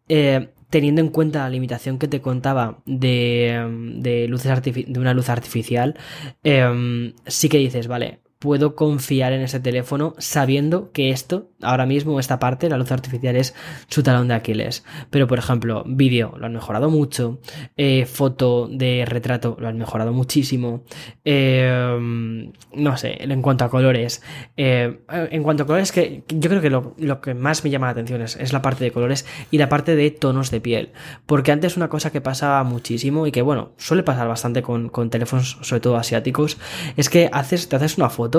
[0.10, 5.30] eh, teniendo en cuenta la limitación que te contaba de, de luces de una luz
[5.30, 5.96] artificial,
[6.44, 12.20] em, sí que dices, vale, puedo confiar en ese teléfono sabiendo que esto, ahora mismo,
[12.20, 13.54] esta parte, la luz artificial es
[13.88, 14.84] su talón de Aquiles.
[15.12, 17.40] Pero, por ejemplo, vídeo lo han mejorado mucho,
[17.78, 20.84] eh, foto de retrato lo han mejorado muchísimo,
[21.24, 24.24] eh, no sé, en cuanto a colores,
[24.58, 27.92] eh, en cuanto a colores, que yo creo que lo, que más me llama la
[27.92, 30.94] atención es, es, la parte de colores y la parte de tonos de piel.
[31.28, 35.12] Porque antes una cosa que pasaba muchísimo y que, bueno, suele pasar bastante con, con
[35.12, 36.58] teléfonos, sobre todo asiáticos,
[36.98, 38.31] es que haces, te haces una foto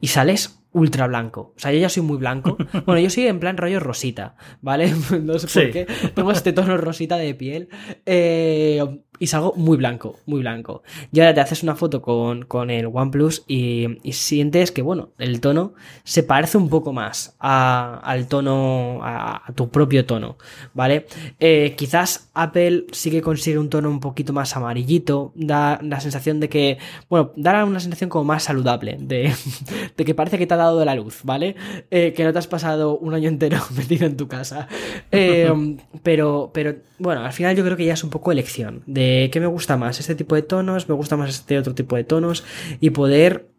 [0.00, 1.54] y sales ultra blanco.
[1.56, 2.58] O sea, yo ya soy muy blanco.
[2.84, 4.92] Bueno, yo soy en plan rollo rosita, ¿vale?
[5.22, 5.86] No sé por qué.
[6.14, 7.68] Tengo este tono rosita de piel.
[8.04, 8.82] Eh,
[9.18, 10.82] y salgo muy blanco, muy blanco.
[11.12, 15.10] Y ahora te haces una foto con, con el OnePlus y, y, sientes que, bueno,
[15.18, 20.36] el tono se parece un poco más a, al tono, a, tu propio tono,
[20.72, 21.06] ¿vale?
[21.38, 26.40] Eh, quizás Apple sí que consigue un tono un poquito más amarillito, da la sensación
[26.40, 29.32] de que, bueno, da una sensación como más saludable, de,
[29.96, 31.56] de que parece que te ha de la luz, ¿vale?
[31.90, 34.68] Eh, que no te has pasado un año entero metido en tu casa.
[35.10, 39.30] Eh, pero, pero, bueno, al final yo creo que ya es un poco elección de
[39.32, 42.04] qué me gusta más, este tipo de tonos, me gusta más este otro tipo de
[42.04, 42.44] tonos
[42.80, 43.53] y poder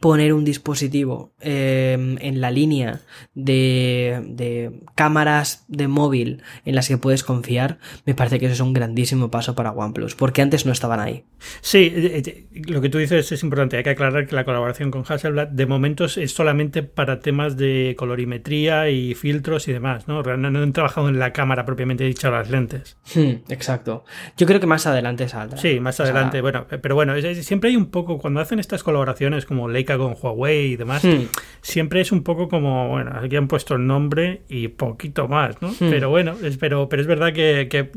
[0.00, 3.00] poner un dispositivo em, en la línea
[3.34, 8.72] de, cámaras de móvil en las que puedes confiar, me parece que eso es un
[8.72, 11.24] grandísimo paso para OnePlus, porque antes no estaban ahí.
[11.60, 13.76] Sí, eh, eh, lo que tú dices es importante.
[13.76, 17.94] Hay que aclarar que la colaboración con Hasselblad de momento es solamente para temas de
[17.96, 20.22] colorimetría y filtros y demás, ¿no?
[20.22, 22.96] No, han trabajado en la cámara propiamente dicha las lentes.
[23.14, 24.04] Hmm, exacto.
[24.36, 25.58] Yo creo que más adelante saldrá.
[25.58, 26.40] Sí, más adelante.
[26.40, 30.76] Bueno, pero bueno, siempre hay un poco, cuando hacen estas colaboraciones como Con Huawei y
[30.76, 31.28] demás, hmm.
[31.62, 35.68] siempre es un poco como, bueno, aquí han puesto el nombre y poquito más, ¿no?
[35.68, 35.90] Hmm.
[35.90, 37.90] Pero bueno, es, pero, es verdad que, que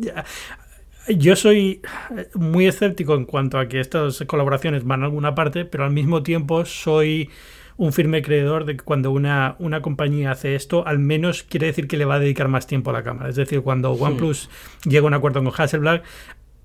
[1.09, 1.81] yo soy
[2.35, 6.23] muy escéptico en cuanto a que estas colaboraciones van a alguna parte, pero al mismo
[6.23, 7.29] tiempo soy
[7.77, 11.87] un firme creedor de que cuando una, una compañía hace esto, al menos quiere decir
[11.87, 13.29] que le va a dedicar más tiempo a la cámara.
[13.29, 14.01] Es decir, cuando hmm.
[14.01, 14.49] OnePlus
[14.85, 16.01] llega a un acuerdo con Hasselblad,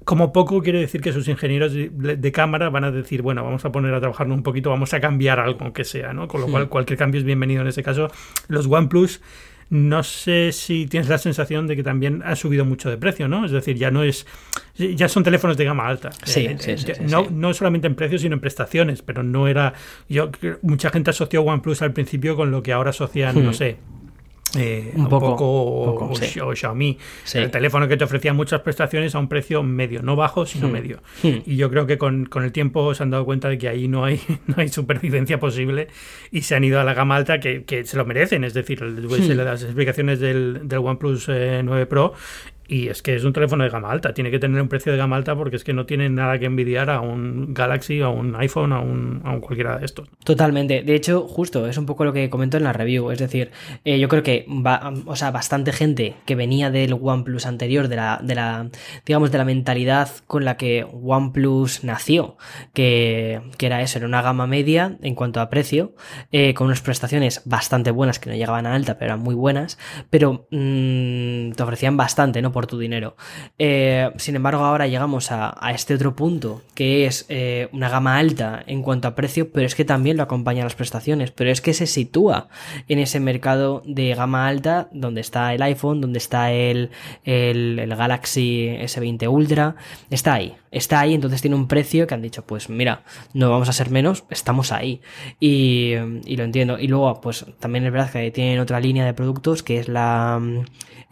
[0.05, 3.73] como poco quiere decir que sus ingenieros de, cámara van a decir, bueno, vamos a
[3.73, 6.29] poner a trabajar un poquito, vamos a cambiar algo, aunque sea, ¿no?
[6.29, 8.09] Con lo cual cualquier cambio es bienvenido en este caso.
[8.49, 9.21] Los OnePlus
[9.69, 13.45] no sé si tienes la sensación de que también ha subido mucho de precio, ¿no?
[13.45, 14.27] Es decir, ya no es.
[14.77, 16.11] Ya son teléfonos de gama alta.
[16.23, 19.75] Sí, eh, sí, sí, no, no, solamente en precios, sino en prestaciones, pero no era.
[20.09, 20.31] Yo
[20.63, 23.79] mucha gente asoció OnePlus al principio con lo que ahora asocian, no sé,
[24.55, 26.15] eh, un, poco, o,
[26.55, 26.99] Xiaomi.
[27.35, 30.73] El teléfono que te ofrecía muchas prestaciones a un precio medio, no bajo, sino hmm.
[30.73, 31.03] medio.
[31.23, 31.39] Hmm.
[31.45, 34.05] Y yo creo que con, el tiempo se han dado cuenta de que ahí no
[34.05, 35.89] hay, no hay supervivencia posible
[36.31, 38.45] y se han ido a la gama alta que, se lo merecen.
[38.45, 39.33] Es decir, hmm.
[39.33, 42.15] las explicaciones del, del OnePlus 9 eh, Pro
[42.69, 44.99] y es que es un teléfono de gama alta, tiene que tener un precio de
[44.99, 48.35] gama alta porque es que no tiene nada que envidiar a un Galaxy, a un
[48.37, 50.09] iPhone, a un, a un cualquiera de estos.
[50.25, 50.83] Totalmente.
[50.83, 53.11] De hecho, justo, es un poco lo que comento en la review.
[53.11, 53.51] Es decir,
[53.85, 57.97] eh, yo creo que va, o sea, bastante gente que venía del OnePlus anterior, de
[57.97, 58.69] la, de la,
[59.05, 62.37] digamos, de la mentalidad con la que OnePlus nació,
[62.73, 65.95] que, que era eso, era una gama media en cuanto a precio,
[66.33, 69.79] eh, con unas prestaciones bastante buenas que no llegaban a alta, pero eran muy buenas,
[70.11, 72.53] pero mm, te ofrecían bastante, ¿no?
[72.57, 73.17] Por tu dinero.
[73.59, 78.65] Eh, sin embargo, ahora llegamos a, este otro punto, que es eh, una gama alta
[78.67, 81.75] en cuanto a precio, pero es que también lo acompaña las prestaciones, pero es que
[81.75, 82.49] se sitúa
[82.89, 86.89] en ese mercado de gama alta donde está el iPhone, donde está el,
[87.25, 89.77] el, Galaxy S20 Ultra,
[90.09, 93.03] está ahí, está ahí, entonces tiene un precio que han dicho, pues mira,
[93.35, 95.03] no vamos a ser menos, estamos ahí.
[95.41, 96.79] Y lo entiendo.
[96.79, 100.41] Y luego, pues también es verdad que tienen otra línea de productos que es la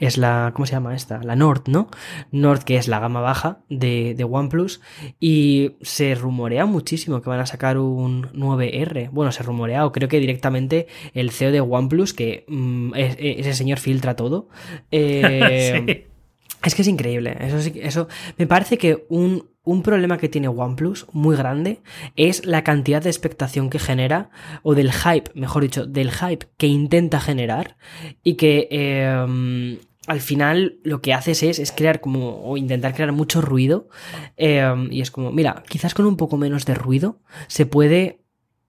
[0.06, 1.22] es la, ¿cómo se llama esta?
[1.22, 1.88] La Nord, ¿no?
[2.32, 4.80] Nord, que es la gama baja de, de OnePlus.
[5.20, 9.10] Y se rumorea muchísimo que van a sacar un 9R.
[9.10, 13.78] Bueno, se rumorea, o creo que directamente el CEO de OnePlus, que mm, ese señor
[13.78, 14.48] filtra todo.
[14.90, 16.06] Eh,
[16.64, 17.36] es que es increíble.
[17.40, 21.80] Eso, eso me parece que un, un problema que tiene OnePlus muy grande
[22.16, 24.30] es la cantidad de expectación que genera,
[24.62, 27.76] o del hype, mejor dicho, del hype que intenta generar
[28.22, 33.12] y que em, al final lo que haces es, es, crear como, o intentar crear
[33.12, 33.88] mucho ruido
[34.36, 38.20] em, y es como, mira, quizás con un poco menos de ruido se puede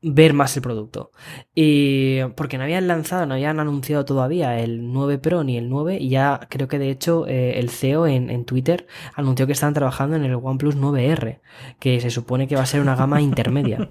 [0.02, 1.12] ver más el producto.
[1.56, 5.98] Y porque no habían lanzado, no habían anunciado todavía el 9 Pro ni el 9
[6.00, 9.74] y ya creo que de hecho eh, el CEO en, en, Twitter anunció que estaban
[9.74, 11.40] trabajando en el OnePlus 9R,
[11.80, 13.90] que se supone que va a ser una gama intermedia.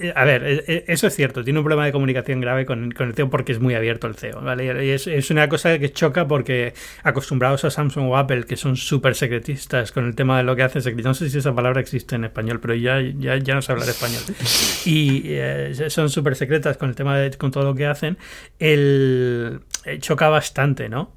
[0.00, 2.92] Eh, a ver, eh, eh, eso es cierto, tiene un problema de comunicación grave con,
[2.98, 4.84] el CEO porque es muy abierto el CEO, ¿vale?
[4.84, 9.14] Y es, una cosa que choca porque acostumbrados a Samsung o Apple, que son súper
[9.14, 12.24] secretistas con el tema de lo que hacen, no sé si esa palabra existe en
[12.24, 14.22] español, pero ya, ya, ya no sé hablar español,
[14.84, 15.30] y
[15.90, 18.18] son súper secretas con el tema de con todo lo que hacen,
[18.58, 19.60] el,
[20.00, 21.12] choca bastante, ¿no?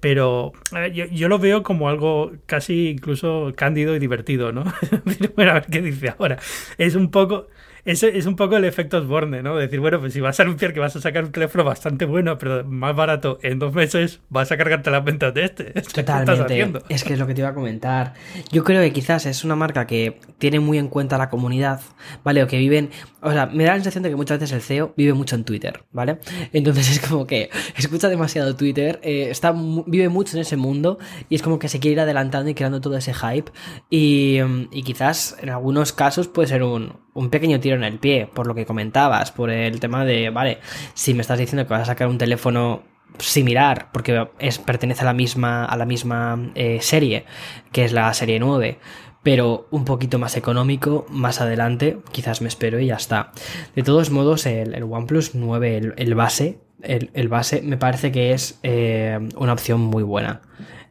[0.00, 0.52] pero
[0.92, 4.64] yo, yo, lo veo como algo casi incluso cándido y divertido, ¿no?
[5.36, 6.38] bueno, a ver qué dice ahora.
[6.78, 7.48] Es un poco
[7.84, 9.56] es, es un poco el efecto Osborne, ¿no?
[9.56, 12.38] Decir, bueno, pues si vas a anunciar que vas a sacar un teléfono bastante bueno,
[12.38, 15.64] pero más barato en dos meses, vas a cargarte las ventas de este.
[15.94, 16.80] Totalmente.
[16.88, 18.14] Es que es lo que te iba a comentar.
[18.52, 21.80] Yo creo que quizás es una marca que tiene muy en cuenta la comunidad,
[22.22, 22.42] ¿vale?
[22.44, 22.90] O que viven.
[23.20, 25.44] O sea, me da la sensación de que muchas veces el CEO vive mucho en
[25.44, 26.18] Twitter, ¿vale?
[26.52, 29.52] Entonces es como que escucha demasiado Twitter, eh, está,
[29.86, 32.80] vive mucho en ese mundo y es como que se quiere ir adelantando y creando
[32.80, 33.50] todo ese hype.
[33.90, 34.38] Y,
[34.70, 38.46] y quizás en algunos casos puede ser un, un pequeño tiro en el pie, por
[38.46, 40.58] lo que comentabas, por el tema de, vale,
[40.94, 42.82] si me estás diciendo que vas a sacar un teléfono
[43.18, 47.24] similar, porque es, pertenece a la misma, a la misma eh, serie,
[47.72, 48.78] que es la serie 9,
[49.22, 53.32] pero un poquito más económico, más adelante, quizás me espero y ya está.
[53.76, 59.18] De todos modos, el, OnePlus 9, el, base, el, base, me parece que es eh,
[59.36, 60.42] una opción muy buena.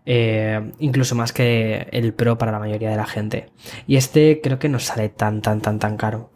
[0.05, 3.49] Eh, incluso más que el Pro para la mayoría de la gente.
[3.85, 6.31] Y este creo que no sale tan, tan, tan, tan caro.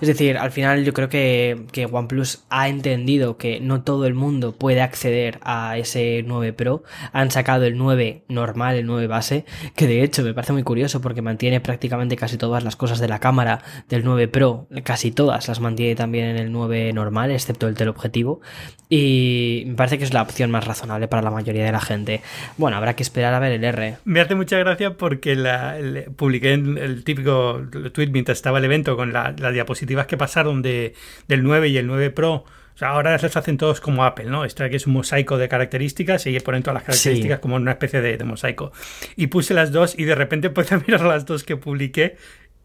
[0.00, 4.14] Es decir, al final yo creo que, que, OnePlus ha entendido que no todo el
[4.14, 6.82] mundo puede acceder a ese 9 Pro.
[7.12, 9.44] Han sacado el 9 normal, el 9 base,
[9.76, 13.08] que de hecho me parece muy curioso porque mantiene prácticamente casi todas las cosas de
[13.08, 17.68] la cámara del 9 Pro, casi todas las mantiene también en el 9 normal, excepto
[17.68, 18.40] el teleobjetivo.
[18.88, 22.20] Y me parece que es la opción más razonable para la mayoría de la gente.
[22.58, 23.96] Bueno, habrá que esperar a ver el R.
[24.04, 25.76] Me hace mucha gracia porque la,
[26.16, 30.62] publiqué en el típico tweet mientras estaba el evento con la, la diapositivas que pasaron
[30.62, 30.94] de,
[31.28, 32.44] del 9 y el 9 Pro.
[32.74, 34.44] O sea, ahora las hacen todos como Apple, ¿no?
[34.44, 38.00] Esto que es un mosaico de características y ponen todas las características como una especie
[38.00, 38.72] de, de, mosaico.
[39.14, 42.16] Y puse las dos y de repente puedo mirar las dos que publiqué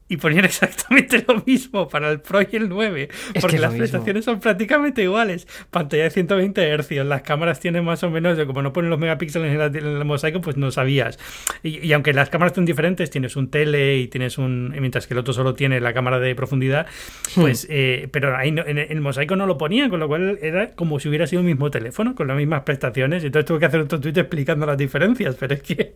[0.09, 4.39] y ponían exactamente lo mismo para el Pro y el 9, porque las prestaciones son
[4.39, 5.47] prácticamente iguales.
[5.69, 9.53] Pantalla de 120 Hz, las cámaras tienen más o menos, como no ponen los megapíxeles
[9.53, 11.19] en, el mosaico, pues no sabías.
[11.63, 14.73] Y, aunque las cámaras son diferentes, tienes un tele y tienes un.
[14.79, 16.87] Mientras que el otro solo tiene la cámara de profundidad,
[17.35, 17.41] hmm.
[17.41, 17.67] pues.
[17.69, 21.07] Eh, pero ahí en el mosaico no lo ponían, con lo cual era como si
[21.07, 23.23] hubiera sido el mismo teléfono, con las mismas prestaciones.
[23.23, 25.93] Y entonces tuve que hacer otro tweet explicando las diferencias, pero es que.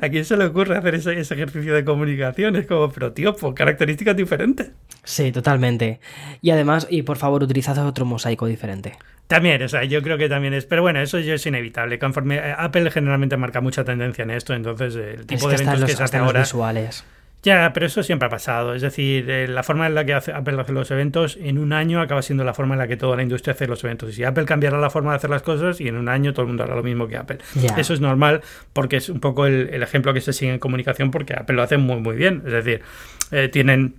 [0.00, 2.54] ¿A quién se le ocurre hacer ese, ese ejercicio de comunicación?
[2.54, 4.70] Es pero tío, por características diferentes.
[5.04, 6.00] Sí, totalmente.
[6.42, 8.96] Y además, y por favor, utilizad otro mosaico diferente.
[9.26, 10.66] También, o sea, yo creo que también es.
[10.66, 11.98] Pero bueno, eso ya es inevitable.
[11.98, 16.02] Conforme Apple generalmente marca mucha tendencia en esto, entonces el tipo de eventos que se
[16.02, 16.40] hace ahora.
[16.40, 17.04] Visuales.
[17.46, 18.74] Ya, pero eso siempre ha pasado.
[18.74, 22.00] Es decir, eh, la forma en la que Apple hace los eventos en un año
[22.00, 24.10] acaba siendo la forma en la que toda la industria hace los eventos.
[24.10, 26.42] Y si Apple cambiara la forma de hacer las cosas y en un año todo
[26.42, 27.38] el mundo hará lo mismo que Apple.
[27.76, 28.40] Eso es normal
[28.72, 31.76] porque es un poco el, ejemplo que se sigue en comunicación porque Apple lo hace
[31.76, 32.42] muy, muy bien.
[32.44, 32.82] Es decir,
[33.30, 33.94] eh, tienen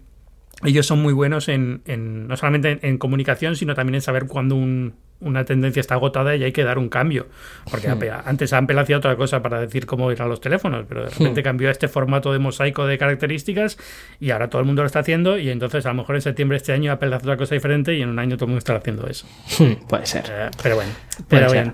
[0.66, 1.82] ellos son muy buenos en,
[2.28, 4.56] no solamente en, comunicación, sino también en saber cuándo
[5.20, 7.28] una tendencia está agotada y hay que dar un cambio.
[7.70, 8.00] Porque hmm.
[8.26, 11.44] antes Apple hacía otra cosa para decir cómo eran los teléfonos, pero de repente hmm.
[11.44, 13.78] cambió a este formato de mosaico de características
[14.20, 16.56] y ahora todo el mundo lo está haciendo y entonces a lo mejor en septiembre
[16.56, 18.60] de este año Apple hace otra cosa diferente y en un año todo el mundo
[18.60, 19.28] está haciendo eso.
[19.60, 20.26] Hmm, puede ser.
[20.30, 20.92] Eh, pero bueno,
[21.28, 21.74] pero bien.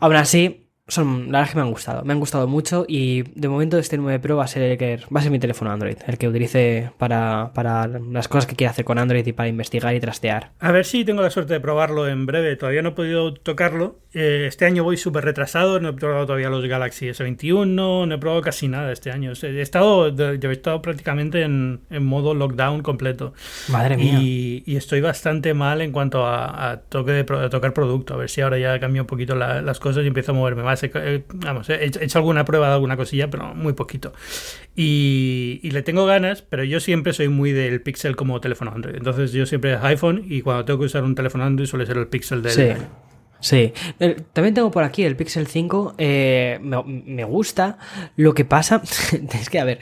[0.00, 3.22] Aún así, son, la verdad es que me han gustado, me han gustado mucho y
[3.22, 5.70] de momento este 9 Pro va a ser el que va a ser mi teléfono
[5.70, 9.48] Android, el que utilice para, para las cosas que quiera hacer con Android y para
[9.48, 10.50] investigar y trastear.
[10.58, 14.00] A ver si tengo la suerte de probarlo en breve, todavía no he podido tocarlo.
[14.12, 18.18] Eh, este año voy súper retrasado, no he probado todavía los Galaxy S21, no he
[18.18, 19.32] probado casi nada este año.
[19.40, 23.32] He estado, yo he estado prácticamente en, modo lockdown completo.
[23.68, 24.18] Madre mía.
[24.20, 28.58] Y, estoy bastante mal en cuanto a, toque de, tocar producto, a ver si ahora
[28.58, 30.71] ya cambio un poquito las cosas y empiezo a moverme más
[31.34, 34.12] vamos, he hecho alguna prueba de alguna cosilla, pero muy poquito.
[34.74, 38.96] Y, le tengo ganas, pero yo siempre soy muy del Pixel como teléfono Android.
[38.96, 42.08] Entonces yo siempre iPhone y cuando tengo que usar un teléfono Android suele ser el
[42.08, 42.52] Pixel del...
[42.52, 42.68] Sí.
[43.40, 43.72] Sí,
[44.32, 47.76] también tengo por aquí el Pixel 5, eh, me, gusta,
[48.14, 48.80] lo que pasa
[49.32, 49.80] es que, a ver,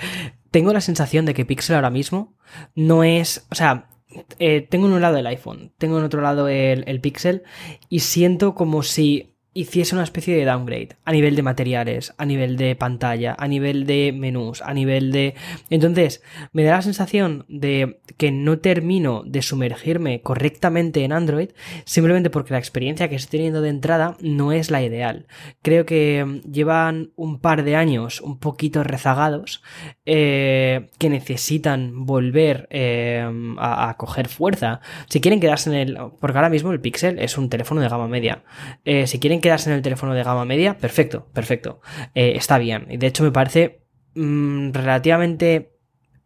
[0.51, 2.35] tengo la sensación de que Pixel ahora mismo
[2.75, 3.91] no es, o sea,
[4.39, 7.43] eh, tengo en un lado el iPhone, tengo en otro lado el, el Pixel
[7.91, 12.57] y siento como si hiciese una especie de downgrade a nivel de materiales, a nivel
[12.57, 15.35] de pantalla, a nivel de menús, a nivel de...
[15.71, 21.51] Entonces, me da la sensación de que no termino de sumergirme correctamente en Android
[21.85, 25.27] simplemente porque la experiencia que estoy teniendo de entrada no es la ideal.
[25.63, 29.63] Creo que llevan un par de años un poquito rezagados
[30.07, 34.81] eh, que necesitan volver eh, a, coger fuerza.
[35.09, 35.99] Si quieren quedarse en el...
[36.21, 38.43] Porque ahora mismo el Pixel es un teléfono de gama media.
[38.85, 41.81] Eh, si quieren quedarse en el teléfono de gama media, perfecto, perfecto.
[42.15, 42.87] Eh, está bien.
[42.91, 43.83] Y de hecho me parece
[44.15, 45.73] mm, relativamente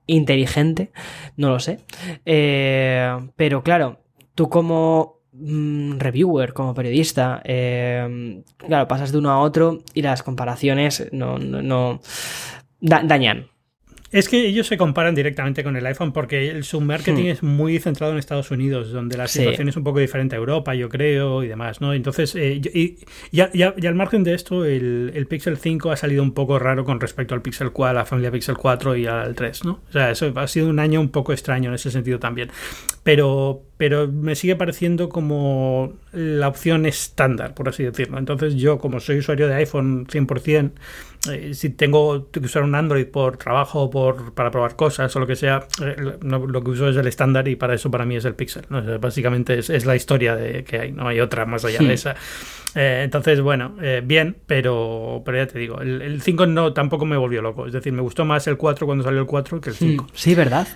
[0.06, 0.92] inteligente,
[1.36, 1.80] no lo sé.
[2.24, 4.00] Eh, pero claro,
[4.34, 10.22] tú como mm, reviewer, como periodista, eh, claro, pasas de uno a otro y las
[10.22, 12.00] comparaciones no, no,
[12.80, 13.48] dañan.
[14.14, 17.30] Es que ellos se comparan directamente con el iPhone porque el submarketing hmm.
[17.30, 20.72] es muy centrado en Estados Unidos, donde la situación es un poco diferente a Europa,
[20.76, 21.92] yo creo, y demás, ¿no?
[21.92, 22.98] Entonces, eh, y,
[23.32, 26.84] ya, ya, al margen de esto, el, el, Pixel 5 ha salido un poco raro
[26.84, 29.80] con respecto al Pixel 4, a la familia Pixel 4 y al 3, ¿no?
[29.88, 32.52] O sea, eso ha sido un año un poco extraño en ese sentido también.
[33.04, 38.18] Pero, pero me sigue pareciendo como la opción estándar, por así decirlo.
[38.18, 40.72] Entonces, yo, como soy usuario de iPhone 100%,
[41.30, 45.26] eh, si tengo que usar un Android por trabajo, por, para probar cosas o lo
[45.26, 48.24] que sea, eh, lo, que uso es el estándar y para eso para mí es
[48.24, 48.64] el Pixel.
[49.00, 52.16] básicamente es, la historia de que hay, no hay otra más allá de esa.
[52.74, 57.42] Eh, entonces, bueno, bien, pero, pero ya te digo, el, 5 no tampoco me volvió
[57.42, 57.66] loco.
[57.66, 60.04] Es decir, me gustó más el 4 cuando salió el 4 que el 5.
[60.04, 60.08] Hmm.
[60.14, 60.66] Sí, ¿verdad?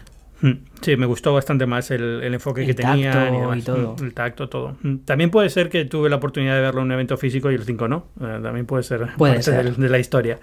[0.41, 0.53] Hmm.
[0.83, 3.97] Sí, me gustó bastante más el, enfoque que tenía y, todo.
[4.01, 4.77] El tacto, todo.
[5.05, 7.65] También puede ser que tuve la oportunidad de verlo en un evento físico y el
[7.65, 8.07] 5 no.
[8.21, 9.75] Eh, también puede ser puede ser.
[9.77, 10.39] De, la historia.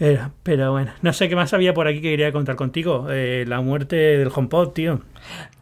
[0.00, 3.06] Eh, pero bueno, no sé qué más había por aquí que quería contar contigo.
[3.10, 5.00] Eh, la muerte del HomePod, tío.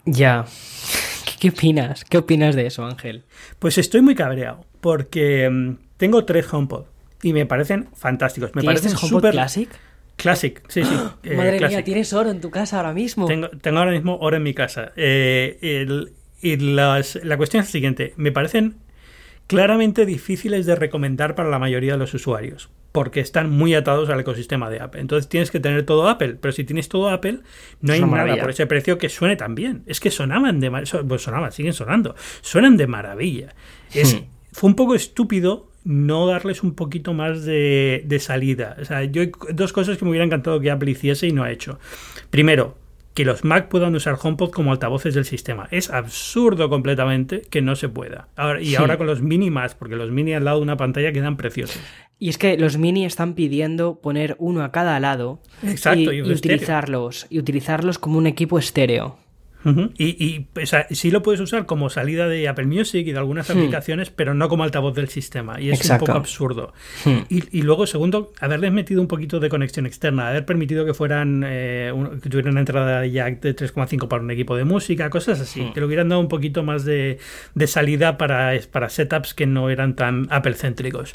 [0.07, 0.47] Ya.
[1.41, 2.05] ¿Qué, opinas?
[2.05, 3.25] ¿Qué opinas de eso, Ángel?
[3.59, 6.85] Pues estoy muy cabreado porque mm, tengo tres HomePod
[7.23, 8.55] y me parecen fantásticos.
[8.55, 9.69] Me parecen HomePod Classic?
[10.21, 10.95] Classic, sí, sí.
[11.23, 13.27] Eh, Madre mía, tienes oro en tu casa ahora mismo.
[13.27, 13.49] Tengo,
[13.79, 14.93] ahora mismo oro en mi casa.
[14.97, 15.87] Eh,
[16.43, 17.03] y la
[17.37, 18.15] cuestión es la siguiente.
[18.17, 18.77] Me parecen
[19.51, 24.21] claramente difíciles de recomendar para la mayoría de los usuarios, porque están muy atados al
[24.21, 25.01] ecosistema de Apple.
[25.01, 27.41] Entonces tienes que tener todo Apple, pero si tienes todo Apple,
[27.81, 29.83] no hay nada por ese precio que suene tan bien.
[29.87, 33.55] Es que sonaban de pues sonaban, siguen sonando, suenan de maravilla.
[33.93, 34.25] Es, hmm.
[34.53, 38.77] Fue un poco estúpido no darles un poquito más de, salida.
[38.81, 41.43] O sea, yo hay dos cosas que me hubiera encantado que Apple hiciese y no
[41.43, 41.79] ha hecho.
[42.31, 42.77] Primero,
[43.15, 45.69] que los Mac puedan usar HomePod como altavoces del sistema.
[45.71, 48.29] Es absurdo completamente que no se pueda.
[48.37, 51.13] Ahora, y ahora con los mini más, porque los mini al lado de una pantalla
[51.13, 51.81] quedan preciosos.
[52.19, 57.27] Y es que los mini están pidiendo poner uno a cada lado Exacto, y utilizarlos
[57.31, 59.17] y utilizarlos como un equipo estéreo.
[59.99, 60.47] Y, y
[60.91, 63.53] sí lo puedes usar como salida de Apple Music y de algunas hmm.
[63.53, 65.61] aplicaciones, pero no como altavoz del sistema.
[65.61, 66.73] Y es un poco absurdo.
[67.05, 67.21] Hmm.
[67.29, 71.93] Y, luego, segundo, haberles metido un poquito de conexión externa, haber permitido que fueran eh,
[72.23, 75.73] que tuvieran una entrada jack de 3,5 para un equipo de música, cosas así, hmm.
[75.73, 77.19] que le hubieran dado un poquito más de,
[77.67, 81.15] salida para, para setups que no eran tan Apple céntricos.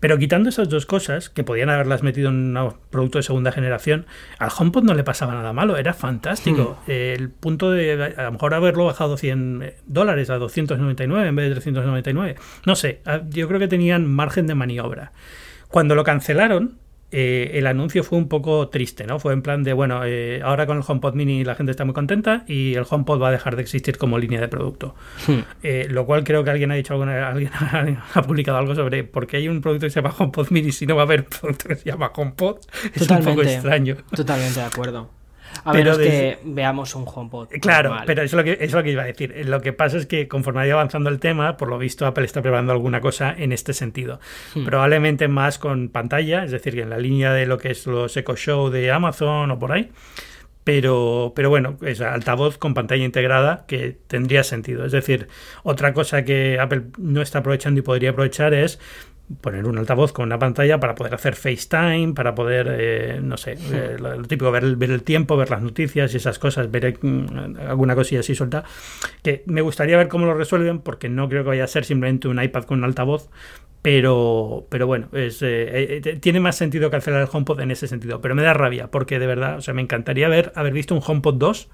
[0.00, 4.06] Pero quitando esas dos cosas, que podían haberlas metido en un producto de segunda generación,
[4.38, 6.78] al HomePod no le pasaba nada malo, era fantástico.
[6.86, 11.54] el punto de a lo mejor haberlo bajado 100 dólares a 299 en vez de
[11.54, 12.36] 399.
[12.66, 15.12] No sé, yo creo que tenían margen de maniobra.
[15.68, 16.78] Cuando lo cancelaron,
[17.16, 19.20] eh, el anuncio fue un poco triste, ¿no?
[19.20, 21.94] Fue en plan de, bueno, eh, ahora con el HomePod Mini la gente está muy
[21.94, 24.96] contenta y el HomePod va a dejar de existir como línea de producto.
[25.28, 25.38] Hmm.
[25.62, 27.52] Eh, lo cual creo que alguien ha dicho alguna, alguien
[28.14, 30.86] ha, publicado algo sobre por qué hay un producto que se llama HomePod Mini si
[30.86, 32.56] no va a haber un producto que se llama HomePod.
[32.92, 33.96] Es un poco extraño.
[34.12, 35.23] Totalmente de acuerdo.
[35.64, 37.48] A pero que veamos un HomePod.
[37.60, 39.34] Claro, pero eso es, lo que, es lo que iba a decir.
[39.46, 42.42] Lo que pasa es que conforme vaya avanzando el tema, por lo visto Apple está
[42.42, 44.20] preparando alguna cosa en este sentido.
[44.54, 44.64] Hmm.
[44.64, 48.36] Probablemente más con pantalla, es decir, en la línea de lo que es los Echo
[48.36, 49.90] Show de Amazon o por ahí.
[50.64, 54.86] Pero, pero bueno, es altavoz con pantalla integrada que tendría sentido.
[54.86, 55.28] Es decir,
[55.62, 58.80] otra cosa que Apple no está aprovechando y podría aprovechar es
[59.40, 63.56] poner un altavoz con una pantalla para poder hacer FaceTime, para poder, eh, no sé,
[63.72, 66.98] eh, lo, típico, ver el, ver el tiempo, ver las noticias y esas cosas, ver
[67.00, 68.64] mm, alguna cosilla así suelta,
[69.22, 72.28] que me gustaría ver cómo lo resuelven, porque no creo que vaya a ser simplemente
[72.28, 73.30] un iPad con un altavoz,
[73.80, 78.34] pero, pero bueno, es, eh, tiene más sentido cancelar el HomePod en ese sentido, pero
[78.34, 81.34] me da rabia, porque de verdad, o sea, me encantaría ver, haber visto un HomePod
[81.34, 81.68] 2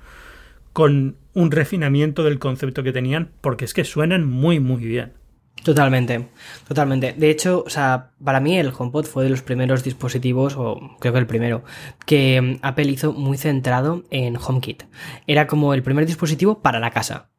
[0.72, 5.19] con un refinamiento del concepto que tenían, porque es que suenan muy, muy bien.
[5.62, 6.28] Totalmente,
[6.66, 7.12] totalmente.
[7.12, 11.12] De hecho, o sea, para mí el HomePod fue de los primeros dispositivos, o creo
[11.12, 11.62] que el primero,
[12.06, 14.84] que mm, Apple hizo muy centrado en HomeKit.
[15.26, 17.30] Era como el primer dispositivo para la casa.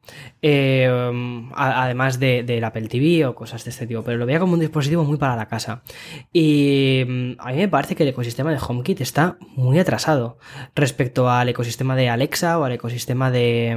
[0.44, 0.90] Eh,
[1.54, 4.60] además de, del Apple TV o cosas de este tipo, pero lo veía como un
[4.60, 5.82] dispositivo muy para la casa.
[6.32, 10.38] Y mm, a mí me parece que el ecosistema de HomeKit está muy atrasado
[10.74, 13.76] respecto al ecosistema de Alexa o al ecosistema de,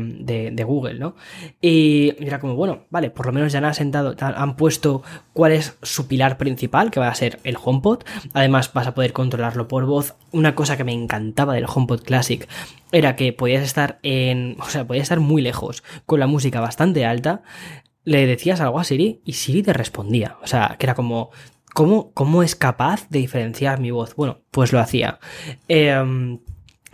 [0.51, 1.15] de, Google, ¿no?
[1.61, 5.03] Y era como, bueno, vale, por lo menos ya han sentado, han puesto
[5.33, 8.03] cuál es su pilar principal, que va a ser el HomePod.
[8.33, 10.15] Además, vas a poder controlarlo por voz.
[10.31, 12.47] Una cosa que me encantaba del HomePod Classic
[12.93, 17.05] era que podías estar en, o sea, podías estar muy lejos con la música bastante
[17.05, 17.43] alta,
[18.05, 20.37] le decías algo a Siri y Siri te respondía.
[20.41, 21.31] O sea, que era como,
[21.73, 24.15] ¿cómo, cómo es capaz de diferenciar mi voz?
[24.15, 25.19] Bueno, pues lo hacía.
[25.67, 26.39] Eh,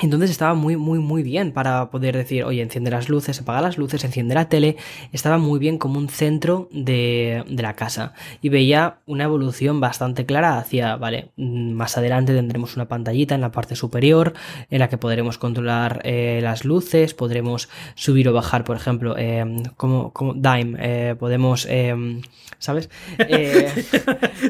[0.06, 3.78] entonces estaba muy, muy, muy bien para poder decir, oye, enciende las luces, apaga las
[3.78, 4.78] luces, enciende la tele.
[5.12, 8.14] Estaba muy bien como un centro de, de, la casa.
[8.42, 13.42] Y veía una evolución bastante clara hacia, vale, mm, más adelante tendremos una pantallita en
[13.42, 14.34] la parte superior
[14.70, 19.46] en la que podremos controlar eh, las luces, podremos subir o bajar, por ejemplo, eh,
[19.78, 22.22] como, como Dime, eh, podemos, eh,
[22.58, 22.90] ¿sabes?
[23.20, 23.72] Eh,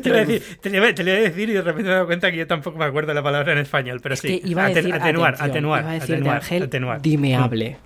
[0.02, 2.78] te, lo iba a decir y de repente me he dado cuenta que yo tampoco
[2.78, 5.82] me acuerdo la palabra en español, pero es sí, que iba a decir, atenuar atenuar,
[5.82, 7.02] iba a decirte, atenuar, Ángel, atenuar.
[7.02, 7.78] dime hable.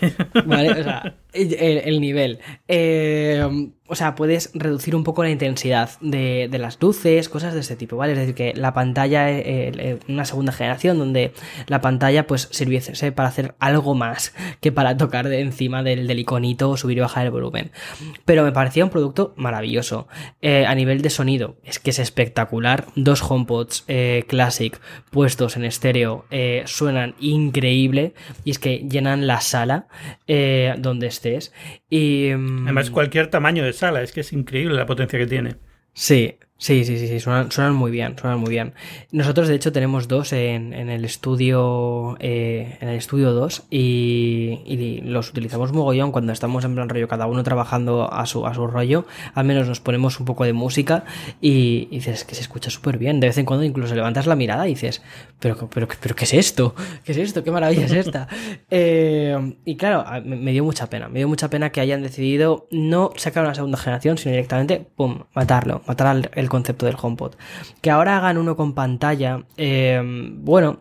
[0.46, 0.70] ¿Vale?
[0.70, 2.38] O sea, el, el nivel.
[2.68, 7.76] Eh, o sea, puedes reducir un poco la intensidad de, las luces, cosas de este
[7.76, 8.12] tipo, ¿vale?
[8.12, 11.32] Es decir, que la pantalla, eh, una segunda generación donde
[11.68, 16.18] la pantalla pues sirviese para hacer algo más que para tocar de encima del, del
[16.18, 17.70] iconito o subir y bajar el volumen.
[18.24, 20.08] Pero me parecía un producto maravilloso.
[20.40, 22.86] Eh, a nivel de sonido, es que es espectacular.
[22.96, 24.78] Dos HomePods eh, Classic
[25.10, 26.24] puestos en estéreo
[26.64, 28.14] suenan increíble
[28.44, 29.86] y es que llenan la sala
[30.78, 31.52] donde estés.
[31.90, 35.56] Y, Además, cualquier tamaño de sala, es que es increíble la potencia que tiene.
[35.92, 38.72] Sí, Sí, sí, sí, sí, suenan, suenan, muy bien, suenan muy bien.
[39.12, 44.62] Nosotros, de hecho, tenemos dos en, en el estudio, eh, en el estudio 2 y,
[44.64, 48.54] y, los utilizamos mogollón cuando estamos en plan rollo, cada uno trabajando a su, a
[48.54, 49.04] su rollo.
[49.34, 51.04] Al menos nos ponemos un poco de música
[51.42, 53.20] y, y dices que se escucha súper bien.
[53.20, 55.02] De vez en cuando incluso levantas la mirada y dices,
[55.38, 56.74] pero, pero, pero, ¿qué es esto?
[57.04, 57.44] ¿Qué es esto?
[57.44, 58.28] ¿Qué maravilla es esta?
[58.70, 62.66] eh, y claro, me, me dio mucha pena, me dio mucha pena que hayan decidido
[62.70, 67.34] no sacar una segunda generación, sino directamente, pum, matarlo, matar al el concepto del HomePod.
[67.80, 70.78] Que ahora hagan uno con pantalla, eh, bueno,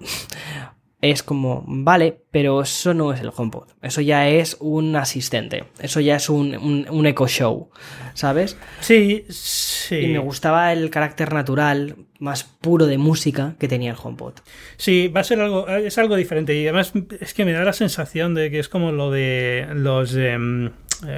[1.02, 3.68] es como, vale, pero eso no es el HomePod.
[3.82, 5.66] Eso ya es un asistente.
[5.80, 7.70] Eso ya es un, un, un eco show,
[8.16, 8.58] ¿sabes?
[8.80, 9.98] Sí, sí.
[9.98, 14.34] Y me gustaba el carácter natural, más puro de música que tenía el HomePod.
[14.78, 16.56] Sí, va a ser algo, es algo diferente.
[16.56, 20.16] Y además es que me da la sensación de que es como lo de los...
[20.16, 20.38] Eh,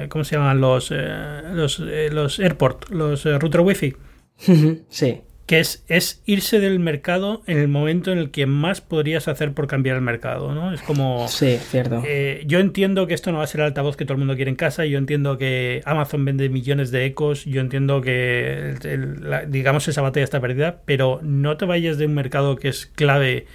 [0.08, 0.60] ¿Cómo se llaman?
[0.60, 3.94] Los, eh, los, eh, los AirPort, los router Wi-Fi.
[4.38, 5.20] Sí.
[5.46, 9.54] Que es, es, irse del mercado en el momento en el que más podrías hacer
[9.54, 10.74] por cambiar el mercado, ¿no?
[10.74, 11.26] Es como...
[11.28, 12.02] Sí, cierto.
[12.06, 14.36] Eh, yo entiendo que esto no va a ser el altavoz que todo el mundo
[14.36, 18.86] quiere en casa, yo entiendo que Amazon vende millones de ecos, yo entiendo que, el,
[18.86, 22.68] el, la, digamos, esa batalla está perdida, pero no te vayas de un mercado que
[22.68, 23.46] es clave,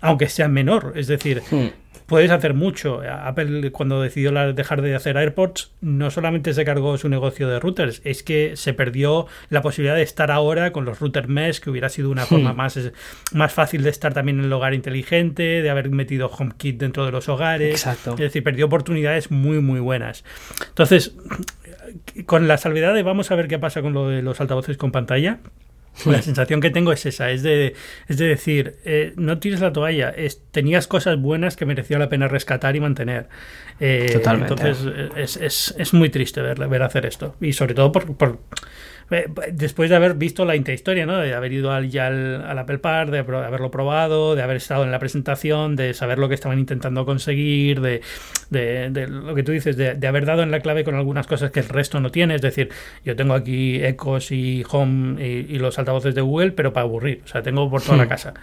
[0.00, 0.94] aunque sea menor.
[0.96, 3.02] Es decir, hmm puedes hacer mucho.
[3.02, 8.00] Apple cuando decidió dejar de hacer AirPods no solamente se cargó su negocio de routers,
[8.04, 11.88] es que se perdió la posibilidad de estar ahora con los routers mesh, que hubiera
[11.88, 12.56] sido una forma Hmm.
[12.56, 12.92] más,
[13.32, 17.12] más fácil de estar también en el hogar inteligente, de haber metido HomeKit dentro de
[17.12, 17.72] los hogares.
[17.72, 18.12] Exacto.
[18.12, 20.24] Es decir, perdió oportunidades muy, muy buenas.
[20.68, 21.16] Entonces,
[22.26, 24.92] con la salvedad de vamos a ver qué pasa con lo de los altavoces con
[24.92, 25.38] pantalla.
[26.04, 27.74] La sensación que tengo es esa, es de,
[28.06, 32.08] es de decir, eh, no tires la toalla, es, tenías cosas buenas que merecía la
[32.08, 33.28] pena rescatar y mantener.
[33.80, 34.52] Eh, Totalmente.
[34.52, 34.86] Entonces
[35.16, 38.38] es, es, es, muy triste ver, ver hacer esto, y sobre todo por, por
[39.52, 41.18] después de haber visto la intrahistoria, ¿no?
[41.18, 44.84] De haber ido al, ya al, al, Apple Park, de haberlo probado, de haber estado
[44.84, 48.00] en la presentación, de saber lo que estaban intentando conseguir, de,
[48.50, 51.26] de, de lo que tú dices, de, de, haber dado en la clave con algunas
[51.26, 52.34] cosas que el resto no tiene.
[52.34, 52.70] Es decir,
[53.04, 57.22] yo tengo aquí Ecos y Home y, y los altavoces de Google, pero para aburrir.
[57.24, 58.00] O sea, tengo por toda Hmm.
[58.00, 58.34] la casa.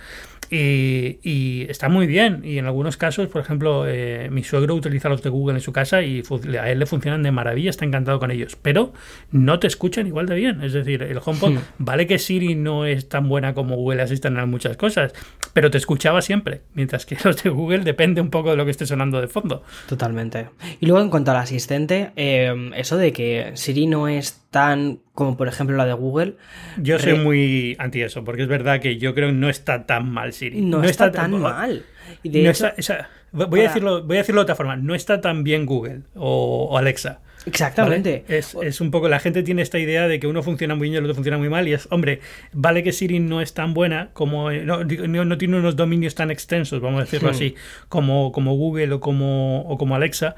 [0.49, 2.41] Y, y, está muy bien.
[2.43, 5.71] Y en algunos casos, por ejemplo, eh, mi suegro utiliza los de Google en su
[5.73, 6.21] casa y
[6.59, 8.55] a él le funcionan de maravilla, está encantado con ellos.
[8.61, 8.93] Pero
[9.31, 10.52] no te escuchan igual de bien.
[10.61, 11.59] Es decir, el HomePod, Hmm.
[11.77, 15.13] vale que Siri no es tan buena como Google Assistant en muchas cosas,
[15.53, 16.61] pero te escuchaba siempre.
[16.73, 19.63] Mientras que los de Google depende un poco de lo que esté sonando de fondo.
[19.87, 20.49] Totalmente.
[20.79, 25.37] Y luego en cuanto al asistente, eh, eso de que Siri no es tan como
[25.37, 26.35] por ejemplo la de Google.
[26.77, 30.09] Yo soy muy anti eso, porque es verdad que yo creo que no está tan
[30.11, 30.61] mal Siri.
[30.61, 31.83] No, no está, está, tan mal.
[32.21, 33.61] Y de no hecho, está, o sea, voy, para...
[33.61, 36.77] a decirlo, voy a decirlo de otra forma, no está tan bien Google o, o
[36.77, 37.21] Alexa.
[37.45, 38.23] Exactamente.
[38.27, 40.95] Es, es, un poco, la gente tiene esta idea de que uno funciona muy bien
[40.95, 41.67] y el otro funciona muy mal.
[41.67, 42.19] Y es, hombre,
[42.51, 44.51] vale que Siri no es tan buena como.
[44.51, 47.55] Eh, no, no, tiene unos dominios tan extensos, vamos a decirlo así,
[47.89, 50.35] como, como Google o como, o como Alexa.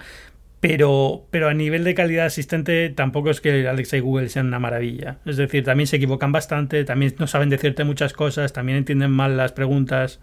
[0.62, 4.58] Pero, pero a nivel de calidad asistente tampoco es que Alexa y Google sean una
[4.58, 5.20] maravilla.
[5.26, 9.38] Es decir, también se equivocan bastante, también no saben decirte muchas cosas, también entienden mal
[9.38, 10.20] las preguntas.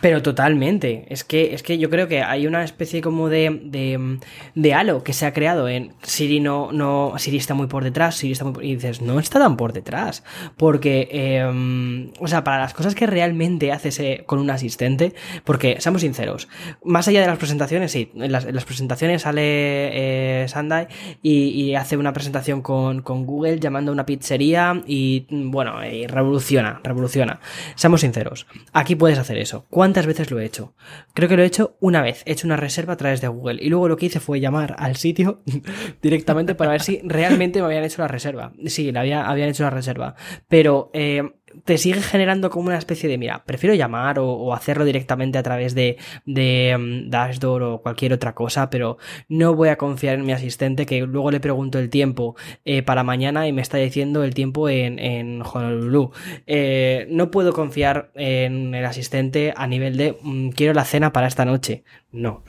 [0.00, 1.06] Pero totalmente.
[1.08, 4.18] Es que, es que yo creo que hay una especie como de, de,
[4.54, 8.16] de, halo que se ha creado en Siri no, no, Siri está muy por detrás,
[8.16, 10.22] Siri está muy y dices, no está tan por detrás.
[10.56, 15.14] Porque, eh, o sea, para las cosas que realmente haces eh, con un asistente,
[15.44, 16.48] porque, seamos sinceros,
[16.84, 20.88] más allá de las presentaciones, sí, en las, presentaciones sale eh, Sandai
[21.22, 26.06] y, y, hace una presentación con, con, Google llamando a una pizzería y, bueno, y
[26.06, 27.40] revoluciona, revoluciona.
[27.74, 29.57] Seamos sinceros, aquí puedes hacer eso.
[29.70, 30.74] ¿Cuántas veces lo he hecho?
[31.14, 32.22] Creo que lo he hecho una vez.
[32.26, 33.62] He hecho una reserva a través de Google.
[33.62, 35.42] Y luego lo que hice fue llamar al sitio
[36.02, 38.52] directamente para ver si realmente me habían hecho la reserva.
[38.66, 40.14] Sí, la había, habían hecho la reserva.
[40.48, 41.22] Pero eh,
[41.64, 45.74] te sigue generando como una especie de, mira, prefiero llamar o, hacerlo directamente a través
[45.74, 48.98] de, de um, Dashdoor o cualquier otra cosa, pero
[49.28, 53.04] no voy a confiar en mi asistente que luego le pregunto el tiempo eh, para
[53.04, 56.12] mañana y me está diciendo el tiempo en, en Honolulu.
[56.46, 61.26] Eh, no puedo confiar en el asistente a nivel de, mm, quiero la cena para
[61.26, 61.84] esta noche.
[62.10, 62.42] No.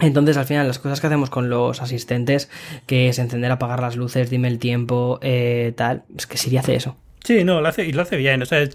[0.00, 2.50] Entonces, al final, las cosas que hacemos con los asistentes,
[2.86, 6.74] que es encender, apagar las luces, dime el tiempo, eh, tal, es que Siri hace
[6.74, 6.96] eso.
[7.24, 8.42] Sí, no, lo hace, y lo hace bien.
[8.42, 8.68] O sea,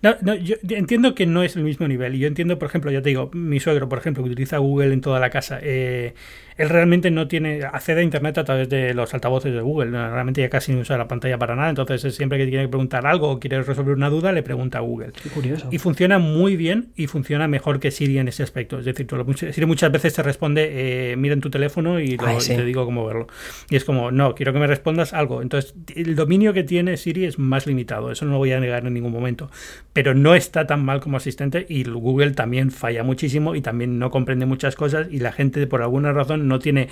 [0.00, 2.14] no, no, yo entiendo que no es el mismo nivel.
[2.14, 4.94] Y yo entiendo, por ejemplo, ya te digo, mi suegro, por ejemplo, que utiliza Google
[4.94, 5.58] en toda la casa.
[5.62, 6.14] Eh,
[6.60, 9.92] él realmente no tiene, accede a Internet a través de los altavoces de Google.
[9.92, 11.70] Realmente ya casi no usa la pantalla para nada.
[11.70, 14.82] Entonces, siempre que tiene que preguntar algo o quiere resolver una duda, le pregunta a
[14.82, 15.12] Google.
[15.22, 15.68] Qué curioso.
[15.70, 18.78] Y funciona muy bien y funciona mejor que Siri en ese aspecto.
[18.78, 19.06] Es decir,
[19.52, 23.28] Siri muchas veces te responde, eh, mira en tu teléfono y, te digo cómo verlo.
[23.70, 25.40] Y es como, no, quiero que me respondas algo.
[25.40, 28.12] Entonces, el dominio que tiene Siri es más limitado.
[28.12, 29.50] Eso no lo voy a negar en ningún momento.
[29.94, 34.10] Pero no está tan mal como asistente y Google también falla muchísimo y también no
[34.10, 36.88] comprende muchas cosas y la gente por alguna razón no tiene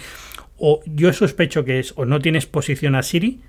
[0.56, 3.40] o yo sospecho que es o no tiene exposición a Siri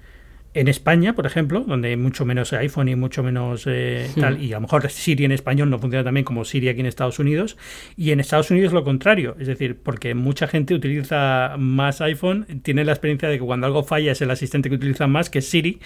[0.56, 4.52] en España, por ejemplo, donde hay mucho menos iPhone y mucho menos eh, tal, y
[4.52, 7.56] a lo mejor Siri en español no funciona también como Siri aquí en Estados Unidos,
[7.96, 12.84] y en Estados Unidos lo contrario, es decir, porque mucha gente utiliza más iPhone, tiene
[12.84, 15.80] la experiencia de que cuando algo falla es el asistente que utiliza más que Siri,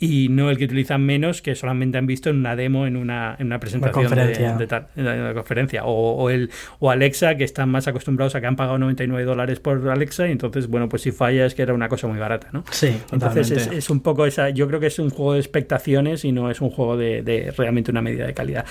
[0.00, 3.36] y no el que utilizan menos que solamente han visto en una demo en una,
[3.38, 4.56] en una presentación conferencia.
[4.56, 8.46] De, tal, en una conferencia o, el o Alexa que están más acostumbrados a que
[8.46, 11.74] han pagado 99 dólares por Alexa y entonces bueno pues si falla es que era
[11.74, 12.64] una cosa muy barata ¿no?
[12.70, 16.24] Sí, entonces es, es, un poco esa yo creo que es un juego de expectaciones
[16.24, 18.64] y no es un juego de, de realmente una medida de calidad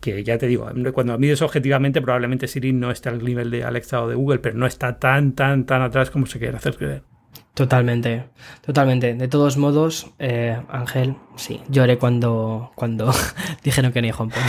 [0.00, 4.02] que ya te digo cuando mides objetivamente probablemente Siri no está al nivel de Alexa
[4.02, 7.11] o de Google pero no está tan tan tan atrás como se quiere hacer creer
[7.54, 8.30] Totalmente,
[8.64, 9.14] totalmente.
[9.14, 13.12] De todos modos, eh, Ángel, sí, lloré cuando, cuando
[13.64, 14.40] dijeron que no hay HomePod.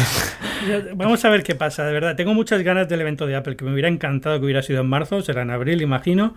[0.96, 2.16] Vamos a ver qué pasa, de verdad.
[2.16, 4.88] Tengo muchas ganas del evento de Apple, que me hubiera encantado que hubiera sido en
[4.88, 6.36] marzo, será en abril, imagino.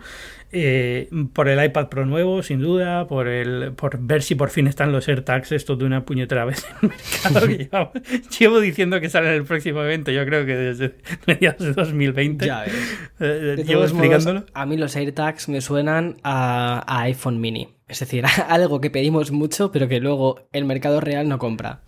[0.51, 4.67] Eh, por el iPad Pro nuevo, sin duda, por el por ver si por fin
[4.67, 6.97] están los AirTags, esto de una puñetera vez en el
[7.49, 7.91] mercado.
[8.39, 10.95] llevo, diciendo que sale en el próximo evento, yo creo que desde
[11.25, 12.45] mediados de 2020.
[12.45, 12.65] Ya
[13.19, 14.45] eh, llevo explicándolo.
[14.53, 17.69] a mí los AirTags me suenan a a, iPhone mini.
[17.87, 21.81] Es decir, algo que pedimos mucho, pero que luego el mercado real no compra.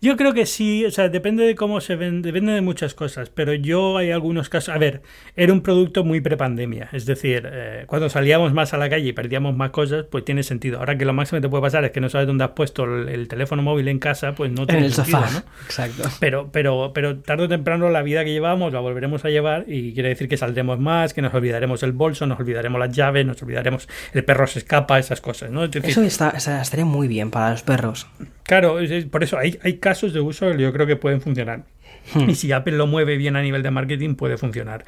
[0.00, 3.30] Yo creo que sí, o sea, depende de cómo se vende, depende de muchas cosas,
[3.30, 5.02] pero yo hay algunos casos, a ver,
[5.36, 9.12] era un producto muy prepandemia, es decir, eh, cuando salíamos más a la calle y
[9.12, 10.78] perdíamos más cosas, pues tiene sentido.
[10.78, 12.84] Ahora que lo máximo que te puede pasar es que no sabes dónde has puesto
[12.84, 15.44] el, teléfono móvil en casa, pues no tiene En el sentido, sofá, ¿no?
[15.64, 16.08] exacto.
[16.20, 19.94] Pero, pero, pero tarde o temprano la vida que llevamos la volveremos a llevar y
[19.94, 23.42] quiere decir que saldremos más, que nos olvidaremos el bolso, nos olvidaremos las llaves, nos
[23.42, 25.64] olvidaremos el perro se escapa, esas cosas, ¿no?
[25.64, 28.06] Eso está, estaría muy bien para los perros.
[28.44, 28.78] Claro,
[29.10, 31.64] por eso hay, hay casos de uso que yo creo que pueden funcionar.
[32.12, 32.28] Hmm.
[32.30, 34.84] Y si Apple lo mueve bien a nivel de marketing, puede funcionar.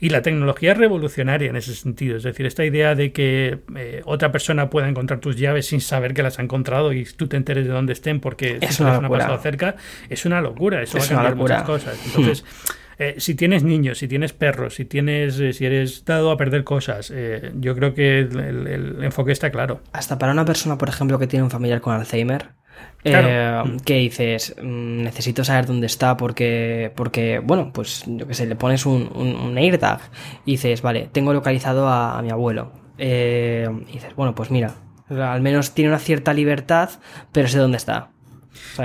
[0.00, 2.16] Y la tecnología es revolucionaria en ese sentido.
[2.16, 6.14] Es decir, esta idea de que eh, otra persona pueda encontrar tus llaves sin saber
[6.14, 9.08] que las ha encontrado y tú te enteres de dónde estén porque es una ha
[9.08, 9.76] pasado cerca,
[10.08, 10.82] es una locura.
[10.82, 11.98] Eso va a cambiar muchas cosas.
[12.06, 12.44] Entonces.
[13.00, 16.64] Eh, si tienes niños, si tienes perros, si tienes, eh, si eres dado a perder
[16.64, 17.12] cosas,
[17.54, 19.82] yo creo que el, enfoque está claro.
[19.92, 22.57] Hasta para una persona, por ejemplo, que tiene un familiar con Alzheimer,
[23.04, 28.46] eh, que dices, mm, necesito saber dónde está porque, porque bueno, pues yo que sé,
[28.46, 30.00] le pones un, un, AirTag
[30.44, 32.72] y dices, vale, tengo localizado a, mi abuelo.
[32.98, 34.74] Eh, y dices, bueno, pues mira,
[35.08, 36.90] al menos tiene una cierta libertad,
[37.32, 38.10] pero sé dónde está.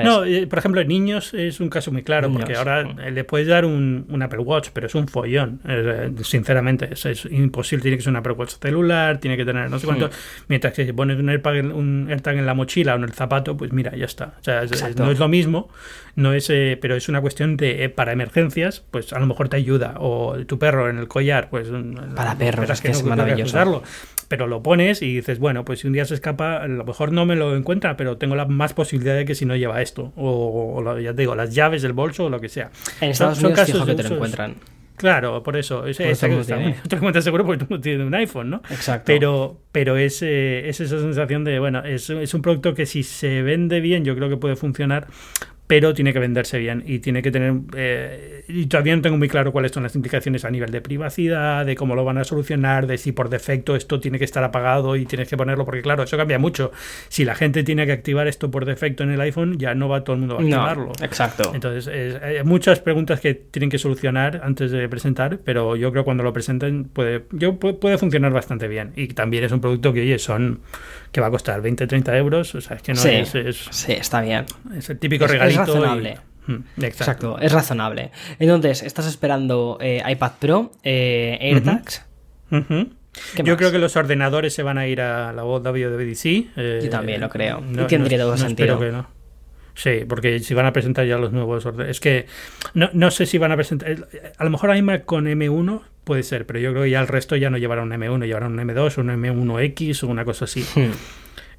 [0.04, 3.14] No, eh, por ejemplo, en niños es un caso muy claro, porque ahora mm.
[3.14, 6.90] le puedes dar un, Apple Watch, pero es un follón, eh, sinceramente.
[6.92, 10.08] Es, imposible, tiene que ser un Apple Watch celular, tiene que tener no sé cuánto.
[10.08, 10.12] Mm.
[10.48, 13.58] Mientras que si pones un AirTag, un AirTag en la mochila o en el zapato,
[13.58, 14.36] pues mira, ya está.
[14.40, 14.64] O sea,
[14.98, 15.70] no es lo mismo,
[16.16, 19.58] no es, eh, pero es una cuestión de para emergencias, pues a lo mejor te
[19.58, 19.96] ayuda.
[20.00, 21.68] O tu perro en el collar, pues.
[22.16, 23.44] Para perros, es que, es maravilloso.
[23.58, 23.84] Usarlo
[24.28, 27.12] pero lo pones y dices, bueno, pues si un día se escapa, a lo mejor
[27.12, 30.12] no me lo encuentra, pero tengo la más posibilidad de que si no lleva esto,
[30.16, 32.72] o, ya te digo, las llaves del bolso o lo que sea.
[33.02, 34.56] En Estados son, Unidos casos que te lo encuentran.
[34.96, 35.88] Claro, por eso.
[35.88, 38.62] Es, es, te encuentras seguro porque tú no tienes un iPhone, ¿no?
[38.70, 39.06] Exacto.
[39.06, 43.04] Pero, pero es, eh, es esa sensación de, bueno, es, es un producto que si
[43.04, 45.08] se vende bien, yo creo que puede funcionar
[45.68, 49.30] pero tiene que venderse bien y tiene que tener eh, y todavía no tengo muy
[49.30, 52.86] claro cuáles son las implicaciones a nivel de privacidad de cómo lo van a solucionar
[52.86, 56.04] de si por defecto esto tiene que estar apagado y tienes que ponerlo porque claro
[56.04, 56.72] eso cambia mucho.
[57.08, 60.04] Si la gente tiene que activar esto por defecto en el iPhone ya no va
[60.04, 60.92] todo el mundo a activarlo.
[61.02, 61.52] exacto.
[61.54, 66.06] Entonces hay muchas preguntas que tienen que solucionar antes de presentar pero yo creo que
[66.06, 68.92] cuando lo presenten puede yo puede, funcionar bastante bien.
[68.96, 70.60] Y también es un producto que oye son
[71.14, 74.20] que va a costar 20 30 euros o sea es que no es, sí está
[74.20, 74.46] bien
[74.76, 76.18] es el típico regalo es razonable.
[76.48, 77.40] Mm, exacto.
[77.40, 78.12] es razonable.
[78.40, 82.06] Entonces, estás esperando eh, iPad Pro, eh, AirTags.
[83.44, 86.26] Yo creo que los ordenadores se van a ir a la WWDC.
[86.26, 87.64] Eh, Yo también lo creo.
[87.72, 88.80] y tendría todo sentido.
[88.80, 89.08] Que no.
[89.76, 91.98] Sí, porque si van a presentar ya los nuevos ordenadores.
[91.98, 92.28] Es que
[92.74, 94.08] no, no, sé si van a presentar.
[94.38, 97.36] A lo mejor iMac con M1 puede ser, pero yo creo que ya el resto
[97.36, 100.66] ya no llevará un M1, llevará un M2, un M1X o una cosa así.
[100.76, 100.92] Hmm.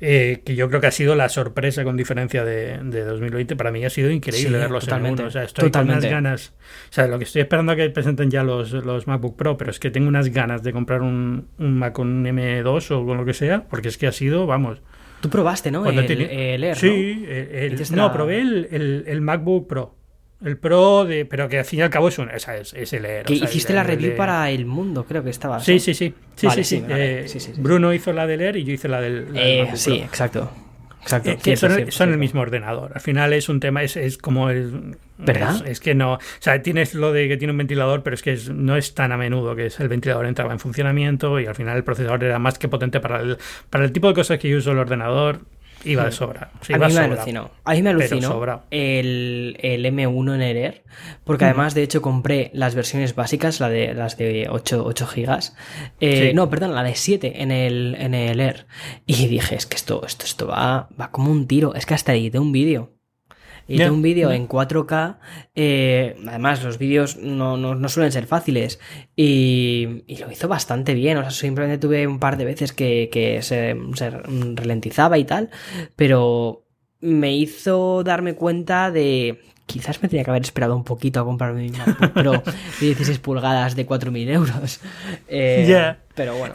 [0.00, 3.56] Eh, que yo creo que ha sido la sorpresa con diferencia de, 2020.
[3.56, 6.52] Para mí ha sido increíble verlos totalmente, en O sea, estoy con unas ganas.
[6.90, 9.70] O sea, lo que estoy esperando es que presenten ya los, los MacBook Pro, pero
[9.70, 13.24] es que tengo unas ganas de comprar un, un Mac con M2 o con lo
[13.24, 14.82] que sea, porque es que ha sido, vamos.
[15.20, 15.86] Tú probaste, ¿no?
[15.86, 17.26] El, el, Air, Sí,
[17.92, 20.03] no, probé el, el MacBook Pro.
[20.44, 23.06] El Pro, de, pero que al fin y al cabo es, un, es, es el
[23.06, 23.24] Air.
[23.24, 25.58] Que hiciste la review para El Mundo, creo que estaba.
[25.58, 26.12] Sí, sí, sí.
[26.36, 29.28] Sí, sí, eh, sí, sí, Bruno hizo la del Air y yo hice la del.
[29.34, 30.50] Eh, sí, exacto.
[31.04, 31.30] Exacto.
[31.44, 32.92] Eh, son, el mismo ordenador.
[32.94, 34.96] Al final es un tema, es, es como el.
[35.16, 35.66] ¿Verdad?
[35.66, 36.14] Es, que no.
[36.14, 39.12] O sea, tienes lo de que tiene un ventilador, pero es que no es tan
[39.12, 42.38] a menudo que es el ventilador entraba en funcionamiento y al final el procesador era
[42.38, 43.38] más que potente para el,
[43.70, 45.40] para el tipo de cosas que yo uso el ordenador.
[45.84, 46.50] Iba de sobra.
[46.52, 47.50] a, mí me alucinó.
[47.64, 50.84] a mí me alucinó el, el, M1 en el Air,
[51.24, 55.56] porque además, de hecho, compré las versiones básicas, la de, las de 8, 8 gigas.
[56.00, 58.66] Eh, no, perdón, la de 7 en el, en el Air.
[59.06, 61.74] Y dije, es que esto, esto, esto va, va como un tiro.
[61.74, 62.94] Es que hasta edité un vídeo
[63.66, 65.16] y un vídeo en 4K.
[65.54, 68.78] Eh, además, los vídeos no, no, suelen ser fáciles.
[69.16, 71.18] Y, lo hizo bastante bien.
[71.18, 73.76] O sea, simplemente tuve un par de veces que, se,
[74.54, 75.50] ralentizaba y tal.
[75.96, 76.66] Pero
[77.00, 81.62] me hizo darme cuenta de quizás me tenía que haber esperado un poquito a comprarme
[81.62, 82.32] mi MacBook Pro
[82.80, 84.80] de 16 pulgadas de 4.000 euros.
[85.28, 86.52] Eh, Pero bueno.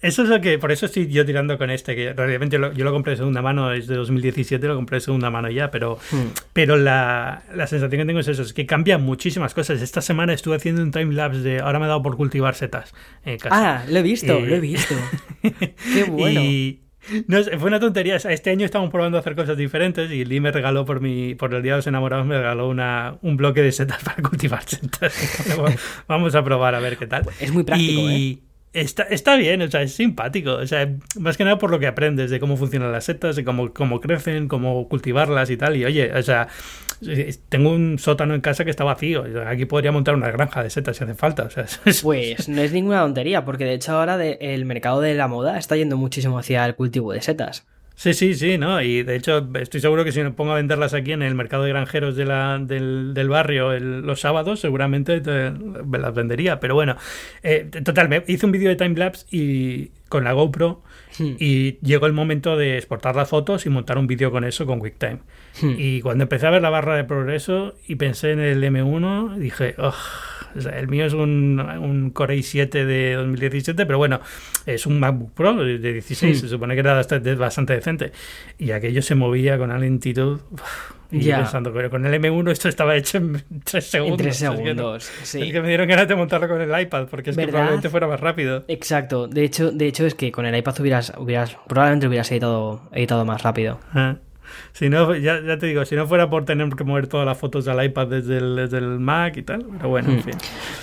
[0.00, 2.92] Eso es lo que, por eso estoy yo tirando con este, que realmente yo lo
[2.92, 6.26] compré de segunda mano, es de 2017, lo compré de segunda mano ya, pero, hmm.
[6.52, 9.82] pero la, la, sensación que tengo es eso, es que cambian muchísimas cosas.
[9.82, 12.94] Esta semana estuve haciendo un time lapse de, ahora me he dado por cultivar setas
[13.24, 13.48] casa.
[13.50, 14.94] Ah, lo he visto, lo he visto.
[15.42, 16.40] Qué bueno.
[16.40, 16.80] Y,
[17.26, 18.16] no, fue una tontería.
[18.16, 21.62] Este año estamos probando hacer cosas diferentes y Lee me regaló por mi, por el
[21.62, 25.14] Día de los Enamorados, me regaló una, un bloque de setas para cultivar setas.
[26.08, 27.24] Vamos a probar a ver qué tal.
[27.40, 28.38] Es muy práctico, ¿eh?
[28.72, 30.52] Está, está bien, o sea, es simpático.
[30.52, 30.88] O sea,
[31.18, 34.00] más que nada por lo que aprendes de cómo funcionan las setas, de cómo, cómo
[34.00, 35.76] crecen, cómo cultivarlas y tal.
[35.76, 36.48] Y oye, o sea,
[37.48, 39.24] tengo un sótano en casa que está vacío.
[39.46, 41.44] Aquí podría montar una granja de setas si hace falta.
[41.44, 41.66] O sea,
[42.02, 45.76] Pues no es ninguna tontería, porque de hecho ahora el mercado de la moda está
[45.76, 47.66] yendo muchísimo hacia el cultivo de setas.
[47.98, 48.80] Sí, sí, sí, ¿no?
[48.80, 51.64] Y de hecho estoy seguro que si me pongo a venderlas aquí en el mercado
[51.64, 56.60] de granjeros de la, del, del barrio los sábados, seguramente me las vendería.
[56.60, 56.94] Pero bueno,
[57.42, 60.82] eh, total, me hice un vídeo de timelapse y con la GoPro
[61.18, 61.36] hmm.
[61.38, 64.78] y llegó el momento de exportar las fotos y montar un vídeo con eso con
[64.80, 65.20] QuickTime.
[65.60, 65.74] Hmm.
[65.76, 69.74] Y cuando empecé a ver la barra de progreso y pensé en el M1, dije,
[70.74, 74.20] el mío es un, un Core i7 de 2017, pero bueno,
[74.66, 76.40] es un MacBook Pro de 16, hmm.
[76.40, 78.12] se supone que era bastante, bastante decente.
[78.58, 80.40] Y aquello se movía con una lentitud.
[81.10, 81.38] Y ya.
[81.38, 84.18] pensando, pero con el M1 esto estaba hecho en 3 segundos.
[84.18, 85.42] En 3 segundos, sí.
[85.42, 88.06] Es que me dieron ganas de montarlo con el iPad, porque es que probablemente fuera
[88.06, 88.64] más rápido.
[88.68, 89.26] Exacto.
[89.26, 93.24] De hecho, de hecho es que con el iPad hubieras, hubieras probablemente hubieras editado, editado
[93.24, 93.80] más rápido.
[93.94, 94.16] Ah.
[94.72, 97.38] Si no, ya, ya, te digo, si no fuera por tener que mover todas las
[97.38, 100.22] fotos al iPad desde el, desde el Mac y tal, pero bueno, en hmm.
[100.22, 100.34] fin.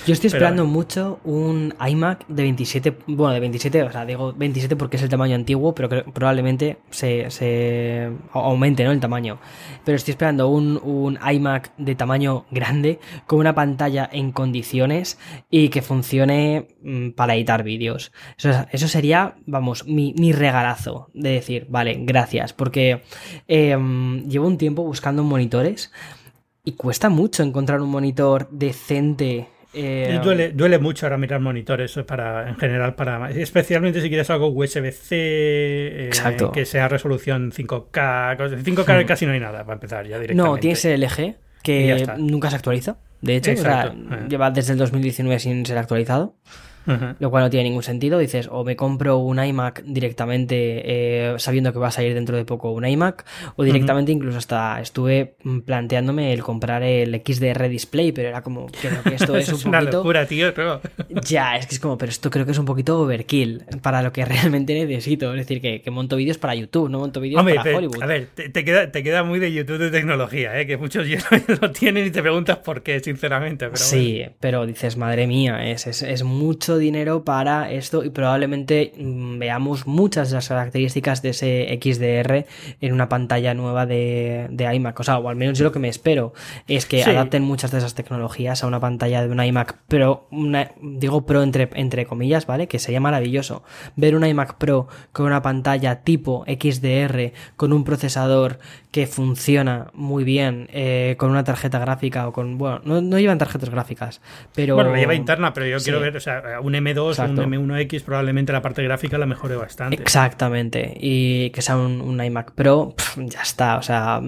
[0.06, 4.76] Yo estoy esperando mucho un iMac de 27, bueno, de 27, o sea, digo 27
[4.76, 8.92] porque es el tamaño antiguo, pero probablemente se, se, aumente, ¿no?
[8.92, 9.40] El tamaño.
[9.84, 15.20] Pero estoy esperando un, un iMac de tamaño grande, con una pantalla en condiciones
[15.50, 18.12] y que funcione mm, para editar vídeos.
[18.38, 23.04] Eso, eso sería, vamos, mi, mi regalazo de decir, vale, gracias, porque
[23.76, 25.92] em, llevo un tiempo buscando monitores
[26.64, 29.48] y cuesta mucho encontrar un monitor decente.
[29.74, 34.48] Eh, duele, duele, mucho ahora mirar monitores para, en general, para especialmente si quieres algo
[34.48, 36.10] USB-C, eh,
[36.54, 38.38] que sea resolución 5K.
[38.64, 39.06] 5K hmm.
[39.06, 40.50] casi no hay nada para empezar ya directamente.
[40.50, 42.98] No, tienes el LG, que nunca se actualiza.
[43.22, 43.94] De hecho, eh.
[44.30, 46.36] lleva desde el 2019 sin ser actualizado
[47.20, 48.20] lo cual no tiene ningún sentido.
[48.20, 50.56] Dices, o me compro un iMac directamente
[50.86, 53.26] eh, sabiendo que va a salir dentro de poco un iMac,
[53.56, 59.04] o directamente incluso hasta estuve planteándome el comprar el XDR Display, pero era como, creo
[59.04, 60.54] que esto es, un una locura, tío.
[61.24, 64.11] Ya, es que es como, pero esto creo que es un poquito overkill para lo
[64.11, 65.34] que realmente necesito.
[65.34, 68.03] Es decir, que, monto vídeos para YouTube, no monto vídeos para Hollywood.
[68.03, 70.68] A ver, te, queda, te queda muy de YouTube de tecnología, ¿eh?
[70.68, 71.20] que muchos ya
[71.61, 73.66] lo tienen y te preguntas por qué, sinceramente.
[73.66, 78.93] Pero sí, pero dices, madre mía, es, es, es mucho dinero para esto y probablemente
[78.97, 82.45] mm, veamos muchas de las características de ese XDR
[82.82, 84.99] en una pantalla nueva de, de iMac.
[84.99, 86.34] O sea, o al menos yo lo que me espero
[86.68, 90.28] es que adapten muchas de esas tecnologías a una pantalla de un iMac Pro,
[91.06, 92.68] digo Pro entre, entre comillas, ¿vale?
[92.68, 93.64] Que sería maravilloso.
[93.95, 98.58] Ver un iMac Pro con una pantalla tipo XDR, con un procesador
[98.96, 102.58] que funciona muy bien, eh, con una tarjeta gráfica o con.
[102.58, 104.22] Bueno, no, llevan tarjetas gráficas,
[104.56, 104.76] pero.
[104.76, 108.04] Bueno, la lleva interna, pero yo quiero ver, o sea, un M2 o un M1X,
[108.04, 110.02] probablemente la parte gráfica la mejore bastante.
[110.02, 110.93] Exactamente.
[110.98, 113.76] Y que sea un, iMac Pro, ya está.
[113.76, 114.22] O sea,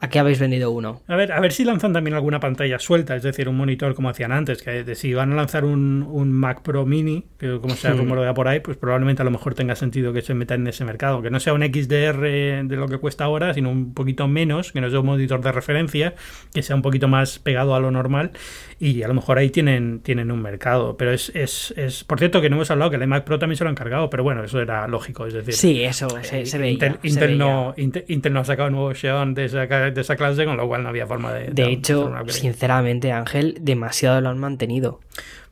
[0.00, 1.00] ¿a qué habéis vendido uno?
[1.08, 4.10] A ver, a ver si lanzan también alguna pantalla suelta, es decir, un monitor como
[4.10, 7.96] hacían antes, que si van a lanzar un, Mac Pro Mini, que como se hmm.
[7.96, 10.84] rumorea por ahí, pues probablemente a lo mejor tenga sentido que se meta en ese
[10.84, 11.22] mercado.
[11.22, 14.80] Que no sea un XDR de lo que cuesta ahora, sino un poquito menos, que
[14.80, 16.14] no sea un monitor de referencia,
[16.52, 18.32] que sea un poquito más pegado a lo normal
[18.78, 20.96] y a lo mejor ahí tienen, tienen un mercado.
[20.96, 23.56] Pero es, es, es, por cierto, que no hemos hablado que el iMac Pro también
[23.56, 25.26] se lo han cargado, pero bueno, eso era lógico.
[25.26, 26.98] Es decir, sí, eso se, se veía.
[27.02, 30.66] Intel, No, Intel, no, ha sacado nuevo Xeon de esa, de esa clase, con lo
[30.66, 31.50] cual no había forma de.
[31.50, 35.00] De, hecho, sinceramente, Ángel, demasiado lo han mantenido.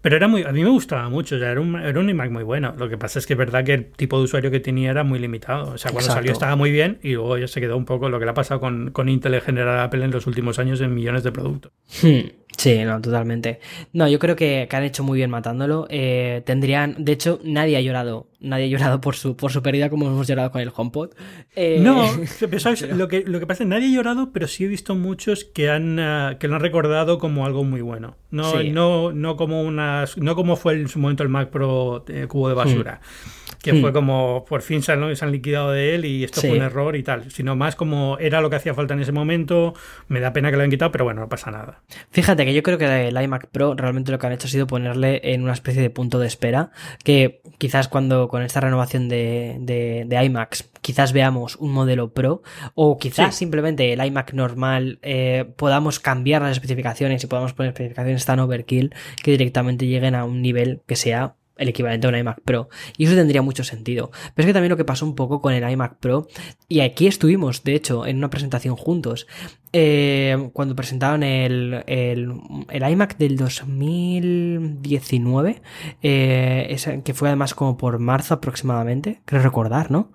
[0.01, 2.45] Pero era muy, a mí me gustaba mucho, ya era un, era un iMac muy
[2.45, 2.75] bueno.
[2.79, 5.03] Lo que pasa es que es verdad que el tipo de usuario que tenía era
[5.03, 5.73] muy limitado.
[5.73, 8.19] O sea, cuando salió estaba muy bien y luego ya se quedó un poco lo
[8.19, 10.95] que le ha pasado con, con Intel en general Apple en los últimos años en
[10.95, 11.73] millones de productos.
[12.03, 12.38] Hmm.
[12.59, 13.61] Sí, no, totalmente.
[13.93, 15.87] No, yo creo que, han hecho muy bien matándolo.
[15.91, 18.27] Eh, tendrían, de hecho, nadie ha llorado.
[18.41, 21.11] Nadie ha llorado por su, por su pérdida como hemos llorado con el HomePod.
[21.55, 22.03] Eh, no,
[22.97, 25.45] Lo, que, lo que pasa es que nadie ha llorado, pero sí he visto muchos
[25.45, 28.17] que han, ah, que lo han recordado como algo muy bueno.
[28.31, 32.27] No, no, no como unas, no como fue en su momento el Mac Pro eh,
[32.29, 33.01] cubo de basura.
[33.01, 33.95] Hmm que fue hmm.
[33.95, 36.97] como por fin se han, se han, liquidado de él y esto fue un error
[36.97, 39.75] y tal, sino más como era lo que hacía falta en ese momento,
[40.09, 41.83] me da pena que lo hayan quitado, pero bueno, no pasa nada.
[42.11, 44.67] Fíjate que yo creo que el iMac Pro realmente lo que han hecho ha sido
[44.67, 46.71] ponerle en una especie de punto de espera,
[47.05, 52.43] que quizás cuando con esta renovación de, de, iMacs quizás veamos un modelo Pro
[52.75, 58.25] o quizás simplemente el iMac normal eh, podamos cambiar las especificaciones y podamos poner especificaciones
[58.25, 62.41] tan overkill que directamente lleguen a un nivel que sea el equivalente a un iMac
[62.43, 62.69] Pro.
[62.97, 64.11] Y eso tendría mucho sentido.
[64.35, 66.29] Pero es que también lo que pasó un poco con el iMac Pro,
[66.69, 69.27] y aquí estuvimos, de hecho, en una presentación juntos,
[69.73, 72.33] eh, cuando presentaron el, el,
[72.71, 75.61] iMac del 2019,
[76.03, 80.13] eh, que fue además como por marzo aproximadamente, creo recordar, ¿no?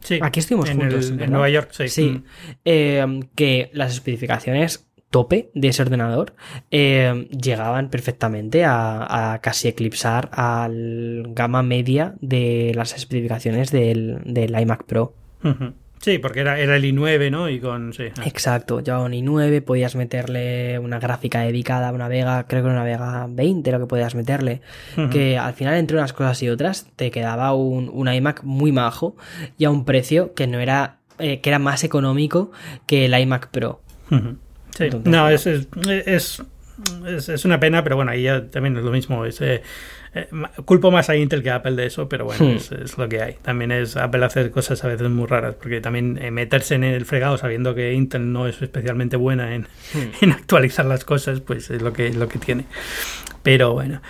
[0.00, 0.18] Sí.
[0.22, 1.10] Aquí estuvimos juntos.
[1.10, 1.88] en Nueva York, sí.
[1.88, 2.22] Sí.
[2.64, 6.34] Eh, que las especificaciones tope de ese ordenador
[6.72, 15.14] eh, llegaban perfectamente a, casi eclipsar al gama media de las especificaciones del, iMac Pro.
[16.00, 17.48] Sí, porque era, era, el i9, ¿no?
[17.48, 17.92] Y con.
[17.92, 18.06] Sí.
[18.24, 22.74] Exacto, ya un i9, podías meterle una gráfica dedicada a una Vega, creo que era
[22.74, 24.62] una Vega 20 lo que podías meterle.
[25.12, 29.14] Que al final, entre unas cosas y otras, te quedaba un, iMac muy majo
[29.58, 30.98] y a un precio que no era.
[31.20, 32.50] Eh, que era más económico
[32.86, 33.80] que el iMac Pro.
[34.76, 38.90] Sí, no, es, es, es, es, una pena, pero bueno, ahí ya también es lo
[38.90, 39.24] mismo.
[39.24, 39.62] Es, eh,
[40.14, 40.28] eh,
[40.64, 42.56] culpo más a Intel que a Apple de eso, pero bueno, hmm.
[42.82, 43.34] es, lo que hay.
[43.42, 47.04] También es Apple hacer cosas a veces muy raras, porque también eh, meterse en el
[47.04, 50.10] fregado sabiendo que Intel no es especialmente buena en, hmm.
[50.22, 52.64] en actualizar las cosas, pues es lo que, lo que tiene.
[53.42, 54.00] Pero bueno.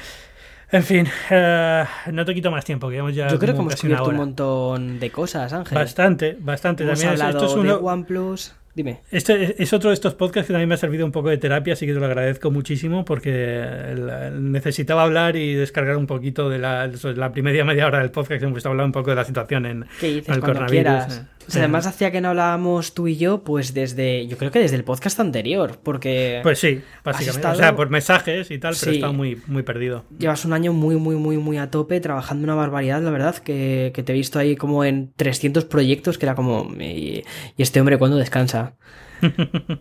[0.71, 4.09] En fin, eh, no te quito más tiempo, que ya Yo creo que hemos cubierto
[4.09, 5.77] un montón de cosas, Ángel.
[5.77, 6.83] Bastante, bastante.
[6.83, 8.55] Hemos También es- hablado esto es de uno, OnePlus.
[8.75, 9.03] Dime.
[9.13, 11.75] Este es otro de estos podcasts que también me ha servido un poco de terapia,
[11.75, 16.91] así que te lo agradezco muchísimo porque necesitaba hablar y descargar un poquito de la,
[17.15, 19.67] la primera media hora del podcast que hemos estado hablando un poco de la situación
[19.67, 20.71] en, ¿Qué dices el coronavirus.
[20.71, 21.23] quieras?
[21.53, 24.85] Además hacía que no hablábamos tú y yo, pues desde, yo creo que desde el
[24.85, 27.39] podcast anterior, porque Pues sí, básicamente.
[27.39, 30.05] estado- O sea, por mensajes y tal, pero he estado muy, muy perdido.
[30.19, 33.93] llevas un año muy, muy, muy, muy a tope, trabajando una barbaridad, la verdad, que,
[33.95, 37.23] que te he visto ahí como en 300 proyectos, que era como, y,
[37.57, 38.75] y este hombre cuando descansa.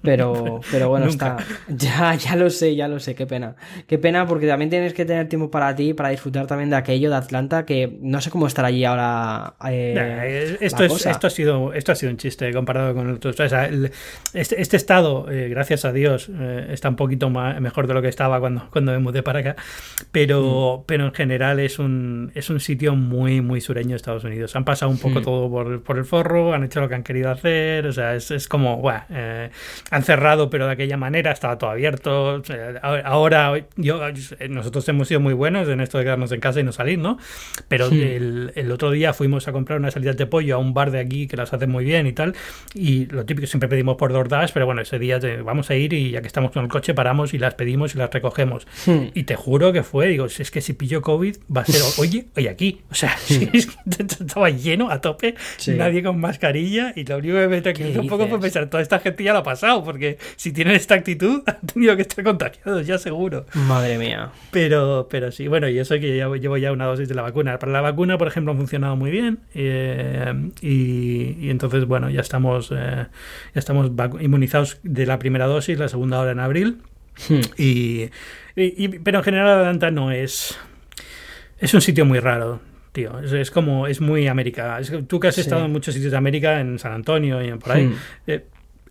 [0.01, 1.37] Pero, pero bueno, está.
[1.67, 3.55] Ya, ya lo sé, ya lo sé, qué pena.
[3.87, 7.09] Qué pena porque también tienes que tener tiempo para ti, para disfrutar también de aquello
[7.09, 9.55] de Atlanta, que no sé cómo estar allí ahora.
[9.69, 13.39] eh, eh, esto, es, esto, ha sido, esto ha sido un chiste comparado con otros.
[13.39, 13.91] O sea, el-
[14.33, 18.01] este, este estado, eh, gracias a Dios, eh, está un poquito ma- mejor de lo
[18.01, 19.55] que estaba cuando, cuando me mudé para acá.
[20.11, 20.83] Pero, Mm.
[20.85, 24.55] pero en general es un, es un sitio muy, muy sureño de Estados Unidos.
[24.55, 25.23] Han pasado un poco Mm.
[25.23, 27.85] todo por, por el forro, han hecho lo que han querido hacer.
[27.87, 29.03] O sea, es, es como, buah,
[29.33, 29.49] eh,
[29.91, 32.41] han cerrado, pero de aquella manera, estaba todo abierto.
[33.03, 33.99] Ahora, yo,
[34.49, 37.17] nosotros hemos sido muy buenos en esto de quedarnos en casa y no salir, ¿no?
[37.67, 37.93] Pero Hmm.
[38.01, 40.99] el, el otro día fuimos a comprar unas salidas de pollo a un bar de
[40.99, 42.33] aquí que las hacen muy bien y tal.
[42.73, 45.93] Y lo típico siempre pedimos por DoorDash, pero bueno, ese día te- vamos a ir
[45.93, 48.67] y ya que estamos con el coche paramos y las pedimos y las recogemos.
[48.85, 49.07] Hmm.
[49.13, 51.81] Y te juro que fue, digo, si es que si pillo COVID va a ser,
[51.99, 52.81] oye, hoy aquí.
[52.91, 53.73] O sea, si es que
[54.03, 55.71] estaba lleno a tope, Sí.
[55.71, 58.99] nadie con mascarilla y lo único que me tranquilizó un poco fue pensar, toda esta
[58.99, 62.87] gente ya lo ha pasado, porque si tienen esta actitud han tenido que estar contagiados,
[62.87, 63.45] ya seguro.
[63.53, 64.31] Madre mía.
[64.51, 67.59] Pero, pero sí, bueno, y eso que ya llevo ya una dosis de la vacuna.
[67.59, 69.39] Para la vacuna, por ejemplo, ha funcionado muy bien.
[69.53, 73.07] eh, y, y entonces, bueno, ya estamos, eh,
[73.53, 73.91] ya estamos
[74.21, 76.77] inmunizados de la primera dosis, la segunda ahora en abril.
[77.27, 77.41] Hmm.
[77.57, 78.09] Y,
[79.03, 80.57] pero en general Atlanta no es.
[81.59, 82.59] Es un sitio muy raro,
[82.91, 83.19] tío.
[83.19, 83.87] Es, es como.
[83.87, 84.79] Es muy América.
[84.79, 85.41] Es tú que has Sí.
[85.41, 87.85] estado en muchos sitios de América, en San Antonio y por ahí.
[87.87, 87.95] Hmm.
[88.27, 88.45] eh,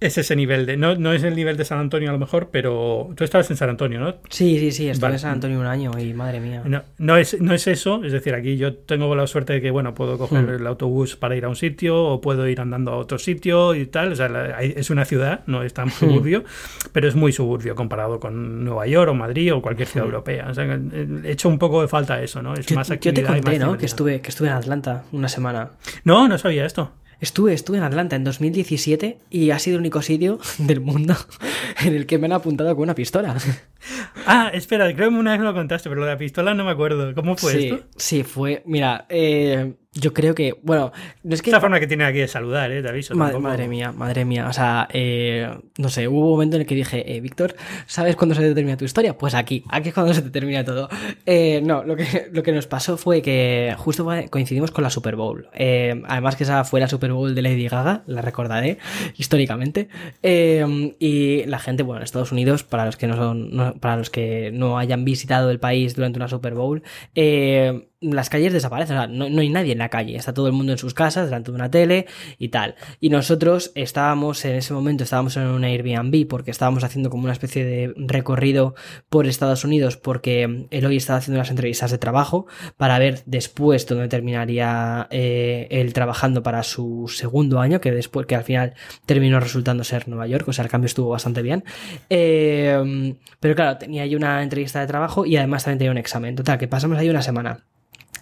[0.07, 0.77] es ese nivel de.
[0.77, 3.11] No, no es el nivel de San Antonio a lo mejor, pero.
[3.17, 4.15] Tú estabas en San Antonio, ¿no?
[4.29, 5.15] Sí, sí, sí, estuve Vale.
[5.15, 6.63] en San Antonio un año y madre mía.
[6.65, 9.71] No, no, es, no es eso, es decir, aquí yo tengo la suerte de que,
[9.71, 10.49] bueno, puedo coger Hmm.
[10.61, 13.87] el autobús para ir a un sitio o puedo ir andando a otro sitio y
[13.87, 14.13] tal.
[14.13, 15.91] O sea, la- es una ciudad, no es tan Hmm.
[15.93, 16.45] suburbio,
[16.93, 19.93] pero es muy suburbio comparado con Nueva York o Madrid o cualquier Hmm.
[19.93, 20.47] ciudad europea.
[20.51, 22.55] O sea, que, eh, he hecho un poco de falta eso, ¿no?
[22.55, 23.79] Es Yo, más yo actividad te y más conté, ¿no?
[23.79, 25.71] Que estuve, que estuve en Atlanta una semana.
[26.05, 26.93] No, no sabía esto.
[27.23, 31.15] Estuve, estuve en Atlanta en 2017 y ha sido el único sitio del mundo
[31.85, 33.37] en el que me han apuntado con una pistola.
[34.27, 36.65] Ah, espera, creo que una vez me lo contaste, pero lo de la pistola no
[36.65, 37.15] me acuerdo.
[37.15, 37.87] ¿Cómo fue sí, esto?
[37.97, 38.65] sí, fue.
[38.67, 40.55] Mira, eh, yo creo que.
[40.63, 41.51] Bueno, no es que.
[41.51, 42.83] Esta forma que tiene aquí de saludar, ¿eh?
[42.83, 43.15] Te aviso.
[43.15, 44.49] Ma- tampoco- Madre mía, madre mía.
[44.49, 47.55] O sea, eh, no sé, hubo un momento en el que dije, eh, Víctor,
[47.87, 49.17] ¿sabes cuándo se te termina tu historia?
[49.19, 50.89] Pues aquí, aquí es cuando se te termina todo.
[51.27, 55.17] Eh, no, lo que, lo que nos pasó fue que justo coincidimos con la Super
[55.17, 55.49] Bowl.
[55.55, 58.79] Eh, además que esa fue la Super Bowl de Lady Gaga, la recordaré
[59.17, 59.89] históricamente.
[60.23, 63.97] Eh, y la gente, bueno, en Estados Unidos, para los que no son, no- para
[63.97, 66.83] los que no hayan visitado el país durante una Super Bowl,
[67.15, 70.47] eh, las calles desaparecen, o sea, no, no hay nadie en la calle, está todo
[70.47, 72.07] el mundo en sus casas, delante de una tele
[72.39, 72.75] y tal.
[73.01, 77.33] Y nosotros estábamos en ese momento, estábamos en un Airbnb porque estábamos haciendo como una
[77.33, 78.75] especie de recorrido
[79.09, 82.47] por Estados Unidos porque Eloy estaba haciendo unas entrevistas de trabajo
[82.77, 88.35] para ver después dónde terminaría eh, él trabajando para su segundo año, que después, que
[88.35, 88.75] al final
[89.07, 91.65] terminó resultando ser Nueva York, o sea, el cambio estuvo bastante bien.
[92.11, 96.37] Eh, pero claro, tenía ahí una entrevista de trabajo y además también tenía un examen.
[96.37, 97.65] Total, que pasamos ahí una semana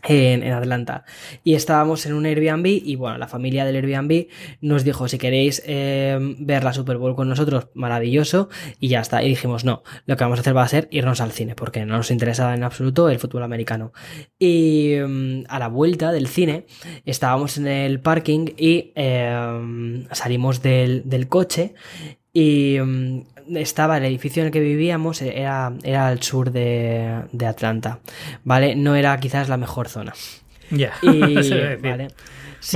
[0.04, 1.04] en, en Atlanta.
[1.44, 4.26] Y estábamos en un Airbnb y bueno, la familia del Airbnb
[4.60, 8.48] nos dijo, si queréis eh, ver la Super Bowl con nosotros, maravilloso.
[8.78, 9.22] Y ya está.
[9.22, 11.84] Y dijimos, no, lo que vamos a hacer va a ser irnos al cine, porque
[11.84, 13.92] no nos interesaba en absoluto el fútbol americano.
[14.38, 16.66] Y mm, a la vuelta del cine,
[17.04, 21.74] estábamos en el parking y eh, salimos del, del coche
[22.32, 23.20] y mm,
[23.56, 27.98] estaba el edificio en el que vivíamos, eh, era, era al sur de, de Atlanta,
[28.44, 28.76] ¿vale?
[28.76, 30.12] No era quizás la mejor zona.
[30.70, 30.92] Ya.
[31.02, 31.34] Y.
[31.82, 32.08] ¿vale?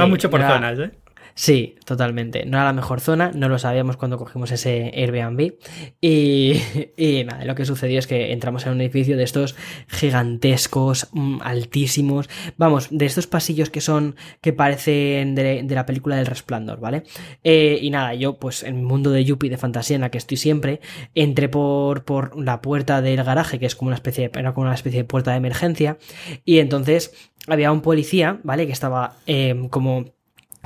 [0.01, 0.91] Va mucho por era- zonas, ¿eh?
[1.37, 2.47] Sí, totalmente.
[2.47, 5.55] No era la mejor zona, no lo sabíamos cuando cogimos ese Airbnb.
[6.01, 6.61] Y,
[6.97, 9.57] y nada, lo que sucedió es que entramos en un edificio de estos
[9.89, 12.28] gigantescos, mm, altísimos.
[12.57, 17.03] Vamos, de estos pasillos que son, que parecen de, de la película del resplandor, ¿vale?
[17.43, 20.18] Eh, y nada, yo, pues en mi mundo de Yuppie de fantasía en la que
[20.18, 20.80] estoy siempre,
[21.16, 25.01] entré por, por la puerta del garaje, que es como una especie de, una especie
[25.01, 25.99] de puerta de emergencia.
[26.45, 27.12] Y entonces
[27.49, 28.66] había un policía, ¿vale?
[28.66, 30.14] Que estaba eh, como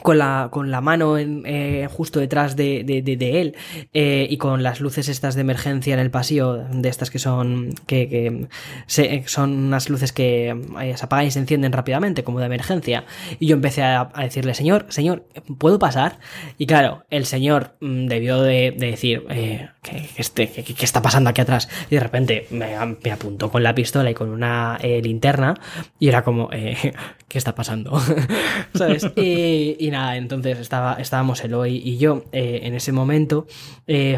[0.03, 3.57] con la, con la mano en, eh, justo detrás de, de, él
[3.93, 7.75] eh, y con las luces estas de emergencia en el pasillo, de estas que son
[7.87, 8.49] que, que
[8.87, 13.05] se, son unas luces que eh, se apagan y se encienden rápidamente, como de emergencia.
[13.39, 15.25] Y yo empecé a, a decirle, señor, señor,
[15.59, 16.19] ¿puedo pasar?
[16.59, 21.31] Y claro, el señor mm, debió de, de decir, eh, ¿qué, este, qué, está pasando
[21.31, 21.69] aquí atrás?
[21.91, 25.55] Y de repente me, me apuntó con la pistola y con una eh, linterna
[25.99, 26.93] y era como, eh,
[27.29, 28.01] ¿qué está pasando?
[28.75, 29.07] ¿Sabes?
[29.17, 33.47] Y, nada, entonces estaba, estábamos Eloy y yo eh, en ese momento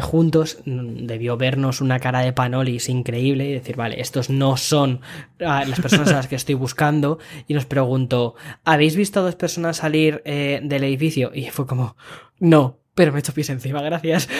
[0.01, 4.99] juntos, mm, debió vernos una cara de panolis increíble y decir, vale, estos no son
[5.45, 9.35] ah, las personas a las que estoy buscando y nos preguntó, ¿habéis visto a dos
[9.35, 11.31] personas salir del edificio?
[11.33, 11.95] Y fue como,
[12.39, 14.29] no, pero me he hecho pies encima, gracias.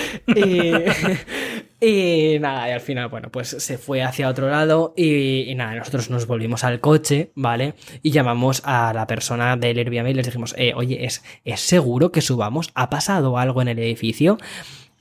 [1.83, 5.55] Y, y, nada, y al final, bueno, pues se fue hacia otro lado y, y,
[5.55, 7.73] nada, nosotros nos volvimos al coche, ¿vale?
[8.03, 12.11] Y llamamos a la persona del Airbnb y les dijimos, eh, oye, ¿es, ¿es seguro
[12.11, 12.69] que subamos?
[12.75, 14.37] ¿Ha pasado algo en el edificio?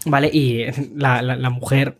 [0.07, 0.31] ¿Vale?
[0.33, 0.65] Y
[0.97, 2.00] la, la, la mujer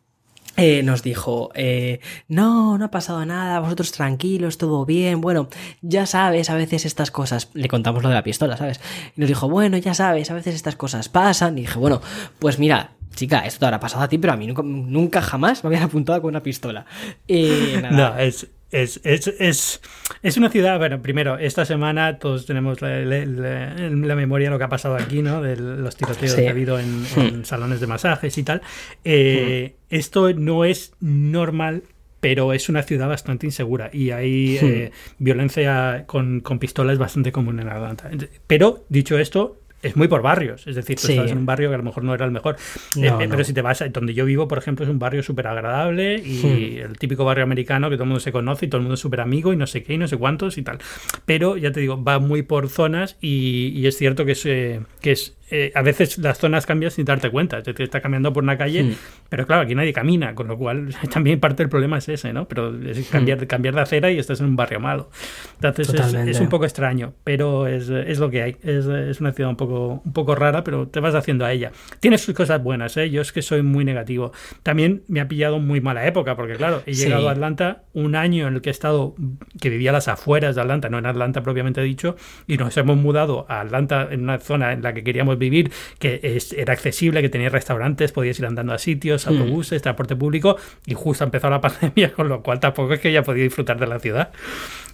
[0.61, 5.49] eh, nos dijo, eh, no, no ha pasado nada, vosotros tranquilos, todo bien, bueno,
[5.81, 8.81] ya sabes, a veces estas cosas, le contamos lo de la pistola, ¿sabes?
[9.17, 12.01] Y nos dijo, bueno, ya sabes, a veces estas cosas pasan, y dije, bueno,
[12.39, 15.65] pues mira, chica, esto te habrá pasado a ti, pero a mí nunca, nunca jamás
[15.65, 16.87] me habían apuntado con una pistola.
[17.27, 17.51] Y
[17.83, 17.91] nada.
[17.91, 19.81] No, es, es, es, es,
[20.23, 24.51] es, una ciudad, bueno, primero, esta semana todos tenemos la, la, la, la memoria de
[24.53, 25.43] lo que ha pasado aquí, ¿no?
[25.43, 26.43] De los tiroteos sí.
[26.43, 28.63] que ha habido en, en, salones de masajes y tal.
[29.05, 29.95] Eh, mm.
[29.95, 31.83] Esto no es normal
[32.21, 34.67] pero es una ciudad bastante insegura y hay sí.
[34.67, 38.11] eh, violencia con, con pistolas bastante común en Atlanta.
[38.47, 41.13] Pero, dicho esto, es muy por barrios, es decir, tú sí.
[41.13, 42.57] estás en un barrio que a lo mejor no era el mejor,
[42.97, 45.23] no, eh, pero si te vas, a, donde yo vivo, por ejemplo, es un barrio
[45.23, 46.91] súper agradable y hmm.
[46.91, 49.01] el típico barrio americano que todo el mundo se conoce y todo el mundo es
[49.01, 50.79] súper amigo y no sé qué y no sé cuántos y tal,
[51.25, 54.81] pero ya te digo, va muy por zonas y, y es cierto que es, eh,
[55.01, 57.59] que es eh, a veces las zonas cambian sin darte cuenta.
[57.59, 58.99] Es decir, está caminando por una calle, sí.
[59.29, 62.47] pero claro, aquí nadie camina, con lo cual también parte del problema es ese, ¿no?
[62.47, 65.11] Pero es cambiar, cambiar de acera y estás en un barrio malo.
[65.57, 68.57] Entonces es, es, un poco extraño, pero es, es lo que hay.
[68.63, 69.70] Es, es, una ciudad un poco,
[70.05, 71.73] un poco rara, pero te vas haciendo a ella.
[72.01, 73.11] Tiene sus cosas buenas, ¿eh?
[73.11, 74.33] Yo es que soy muy negativo.
[74.63, 77.29] También me ha pillado muy mala época, porque claro, he llegado sí.
[77.29, 79.15] a Atlanta un año en el que he estado,
[79.61, 82.17] que vivía a las afueras de Atlanta, no en Atlanta propiamente dicho,
[82.47, 86.21] y nos hemos mudado a Atlanta en una zona en la que queríamos vivir, que
[86.23, 89.31] es, era accesible, que tenía restaurantes, podías ir andando a sitios, Hmm.
[89.31, 90.57] autobuses, transporte público,
[90.87, 93.79] y justo ha empezado la pandemia, con lo cual tampoco es que haya podido disfrutar
[93.79, 94.31] de la ciudad.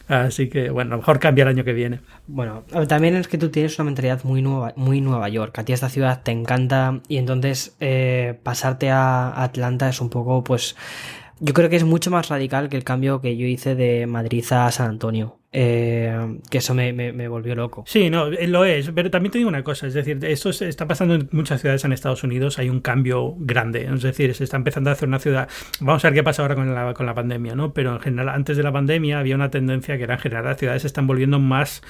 [0.08, 2.00] Así que, bueno, a lo mejor cambia el año que viene.
[2.26, 5.58] Bueno, también es que tú tienes una mentalidad muy nueva, muy Nueva York.
[5.58, 10.44] A ti esta ciudad te encanta y entonces eh, pasarte a Atlanta es un poco,
[10.44, 10.76] pues,
[11.38, 14.44] yo creo que es mucho más radical que el cambio que yo hice de Madrid
[14.50, 15.38] a San Antonio.
[15.58, 17.84] Eh, que eso me, volvió loco.
[17.86, 21.14] Sí, no, lo es, pero también te digo una cosa, es decir, esto está pasando
[21.14, 24.90] en muchas ciudades en Estados Unidos, hay un cambio grande, es decir, se está empezando
[24.90, 25.48] a hacer una ciudad,
[25.80, 27.72] vamos a ver qué pasa ahora con la, con la pandemia, ¿no?
[27.72, 30.58] Pero en general, antes de la pandemia había una tendencia que era en general las
[30.58, 31.80] ciudades se están volviendo más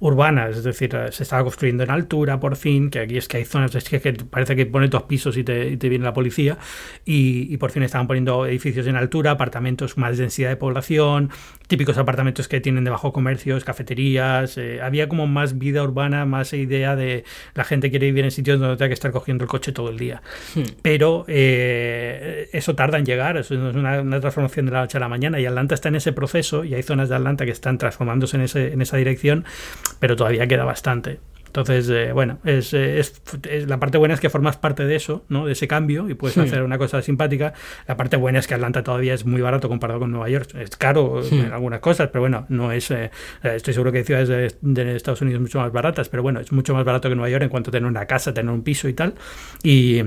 [0.00, 3.44] urbanas, es decir, se estaba construyendo en altura por fin, que aquí es que hay
[3.44, 6.14] zonas es que, que parece que pone dos pisos y te, y te viene la
[6.14, 6.58] policía,
[7.04, 11.30] y, y, por fin estaban poniendo edificios en altura, apartamentos más densidad de población,
[11.66, 16.96] típicos apartamentos que tienen debajo comercios, cafeterías, eh, había como más vida urbana, más idea
[16.96, 17.24] de
[17.54, 19.98] la gente quiere vivir en sitios donde tenga que estar cogiendo el coche todo el
[19.98, 20.22] día.
[20.54, 20.62] Hmm.
[20.82, 25.00] Pero eh, eso tarda en llegar, eso es una, una, transformación de la noche a
[25.00, 27.78] la mañana, y Atlanta está en ese proceso, y hay zonas de Atlanta que están
[27.78, 29.44] transformándose en, ese, en esa dirección,
[30.00, 31.20] pero todavía queda bastante.
[31.50, 35.24] Entonces, eh, bueno, es, es, es, la parte buena es que formas parte de eso,
[35.28, 35.46] ¿no?
[35.46, 36.40] De ese cambio y puedes sí.
[36.40, 37.54] hacer una cosa simpática.
[37.88, 40.54] La parte buena es que Atlanta todavía es muy barato comparado con Nueva York.
[40.54, 41.40] Es caro sí.
[41.40, 42.92] en algunas cosas, pero bueno, no es.
[42.92, 43.10] Eh,
[43.42, 46.52] estoy seguro que hay ciudades de, de, Estados Unidos mucho más baratas, pero bueno, es
[46.52, 48.88] mucho más barato que Nueva York en cuanto a tener una casa, tener un piso
[48.88, 49.14] y tal.
[49.64, 50.04] Y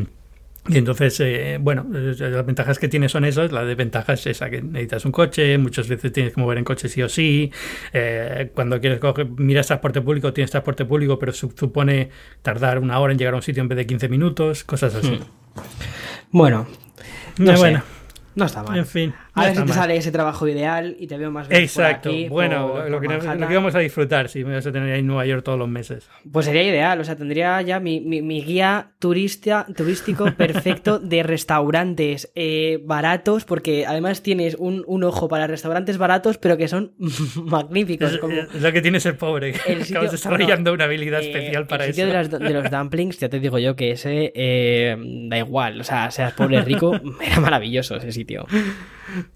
[0.69, 4.61] y entonces, eh, bueno, las ventajas que tiene son esas, la desventaja es esa, que
[4.61, 7.51] necesitas un coche, muchas veces tienes que mover en coche sí o sí,
[7.91, 12.11] eh, cuando quieres coger, miras transporte público, tienes transporte público, pero supone
[12.41, 15.11] tardar una hora en llegar a un sitio en vez de 15 minutos, cosas así.
[15.11, 15.23] Hmm.
[16.31, 16.65] Bueno,
[17.39, 17.61] no eh, sé.
[17.61, 17.83] bueno.
[18.35, 18.77] No está mal.
[18.77, 19.13] En fin.
[19.35, 19.73] A ver si te mal.
[19.73, 22.09] sale ese trabajo ideal y te veo más bien Exacto.
[22.09, 24.71] Por aquí, bueno, por, lo, que, lo, que, vamos a disfrutar, si me vas a
[24.71, 26.07] tener ahí en Nueva York todos los meses.
[26.31, 31.23] Pues sería ideal, o sea, tendría ya mi, mi, mi guía turista, turístico perfecto de
[31.23, 36.93] restaurantes eh, baratos, porque además tienes un, un, ojo para restaurantes baratos, pero que son
[37.35, 38.13] magníficos.
[38.13, 41.21] Es, como es lo que tiene ser pobre, que sitio, acabas desarrollando no, una habilidad
[41.23, 42.05] eh, especial para el eso.
[42.05, 44.95] De, las, de los dumplings, ya te digo yo que ese eh,
[45.27, 48.45] da igual, o sea, seas pobre o rico, era maravilloso ese sitio.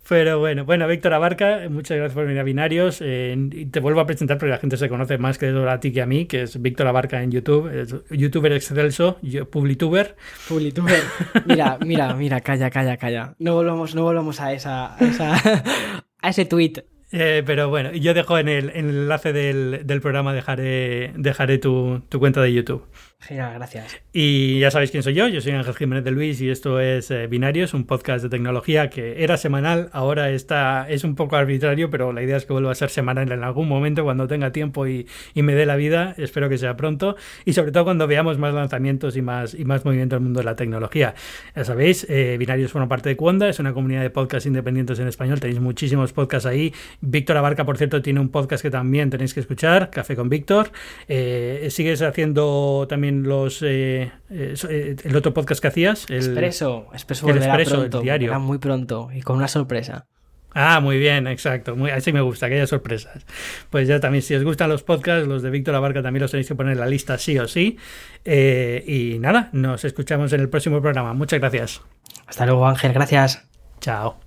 [0.08, 3.00] Pero bueno, bueno, Víctor Abarca, muchas gracias por venir a Binarios.
[3.02, 6.02] Eh, te vuelvo a presentar porque la gente se conoce más que a ti que
[6.02, 9.20] a mí, que es Víctor Abarca en YouTube, es youtuber excelso,
[9.52, 10.16] publituber.
[10.48, 11.02] Publituber.
[11.46, 13.36] Mira, mira, mira, calla, calla, calla.
[13.40, 15.36] No volvamos, no volvamos a esa, a, esa,
[16.22, 16.84] a ese tweet.
[17.12, 22.42] Eh, pero bueno, yo dejo en el, enlace del, programa, dejaré, dejaré tu, tu cuenta
[22.42, 22.84] de YouTube.
[23.20, 24.00] Genial, gracias.
[24.14, 27.10] Y ya sabéis quién soy yo, yo soy Ángel Jiménez de Luis y esto es
[27.10, 31.90] eh, Binarios, un podcast de tecnología que era semanal, ahora está, es un poco arbitrario,
[31.90, 34.88] pero la idea es que vuelva a ser semanal en algún momento cuando tenga tiempo
[34.88, 38.54] y, me dé la vida, espero que sea pronto, y sobre todo cuando veamos más
[38.54, 41.16] lanzamientos y más, y más movimiento en el mundo de la tecnología.
[41.56, 45.08] Ya sabéis, eh, Binarios forma parte de Cuonda, es una comunidad de podcasts independientes en
[45.08, 46.74] español, tenéis muchísimos podcasts ahí.
[47.02, 50.72] Víctor Abarca, por cierto, tiene un podcast que también tenéis que escuchar, Café con Víctor.
[51.08, 56.06] Eh, sigues haciendo también los eh, eh, eh, el otro podcast que hacías.
[56.10, 58.40] El, Expreso, Expreso el pronto, diario.
[58.40, 60.08] muy pronto y con una sorpresa.
[60.54, 61.76] Ah, muy bien, exacto.
[61.76, 63.26] Muy, así me gusta, que haya sorpresas.
[63.70, 66.48] Pues ya también, si os gustan los podcasts, los de Víctor Abarca también los tenéis
[66.48, 67.78] que poner en la lista sí o sí.
[68.26, 71.14] y nada, nos escuchamos en el próximo programa.
[71.14, 71.82] Muchas gracias.
[72.26, 72.94] Hasta luego, Ángel.
[72.94, 73.48] Gracias.
[73.82, 74.27] Chao.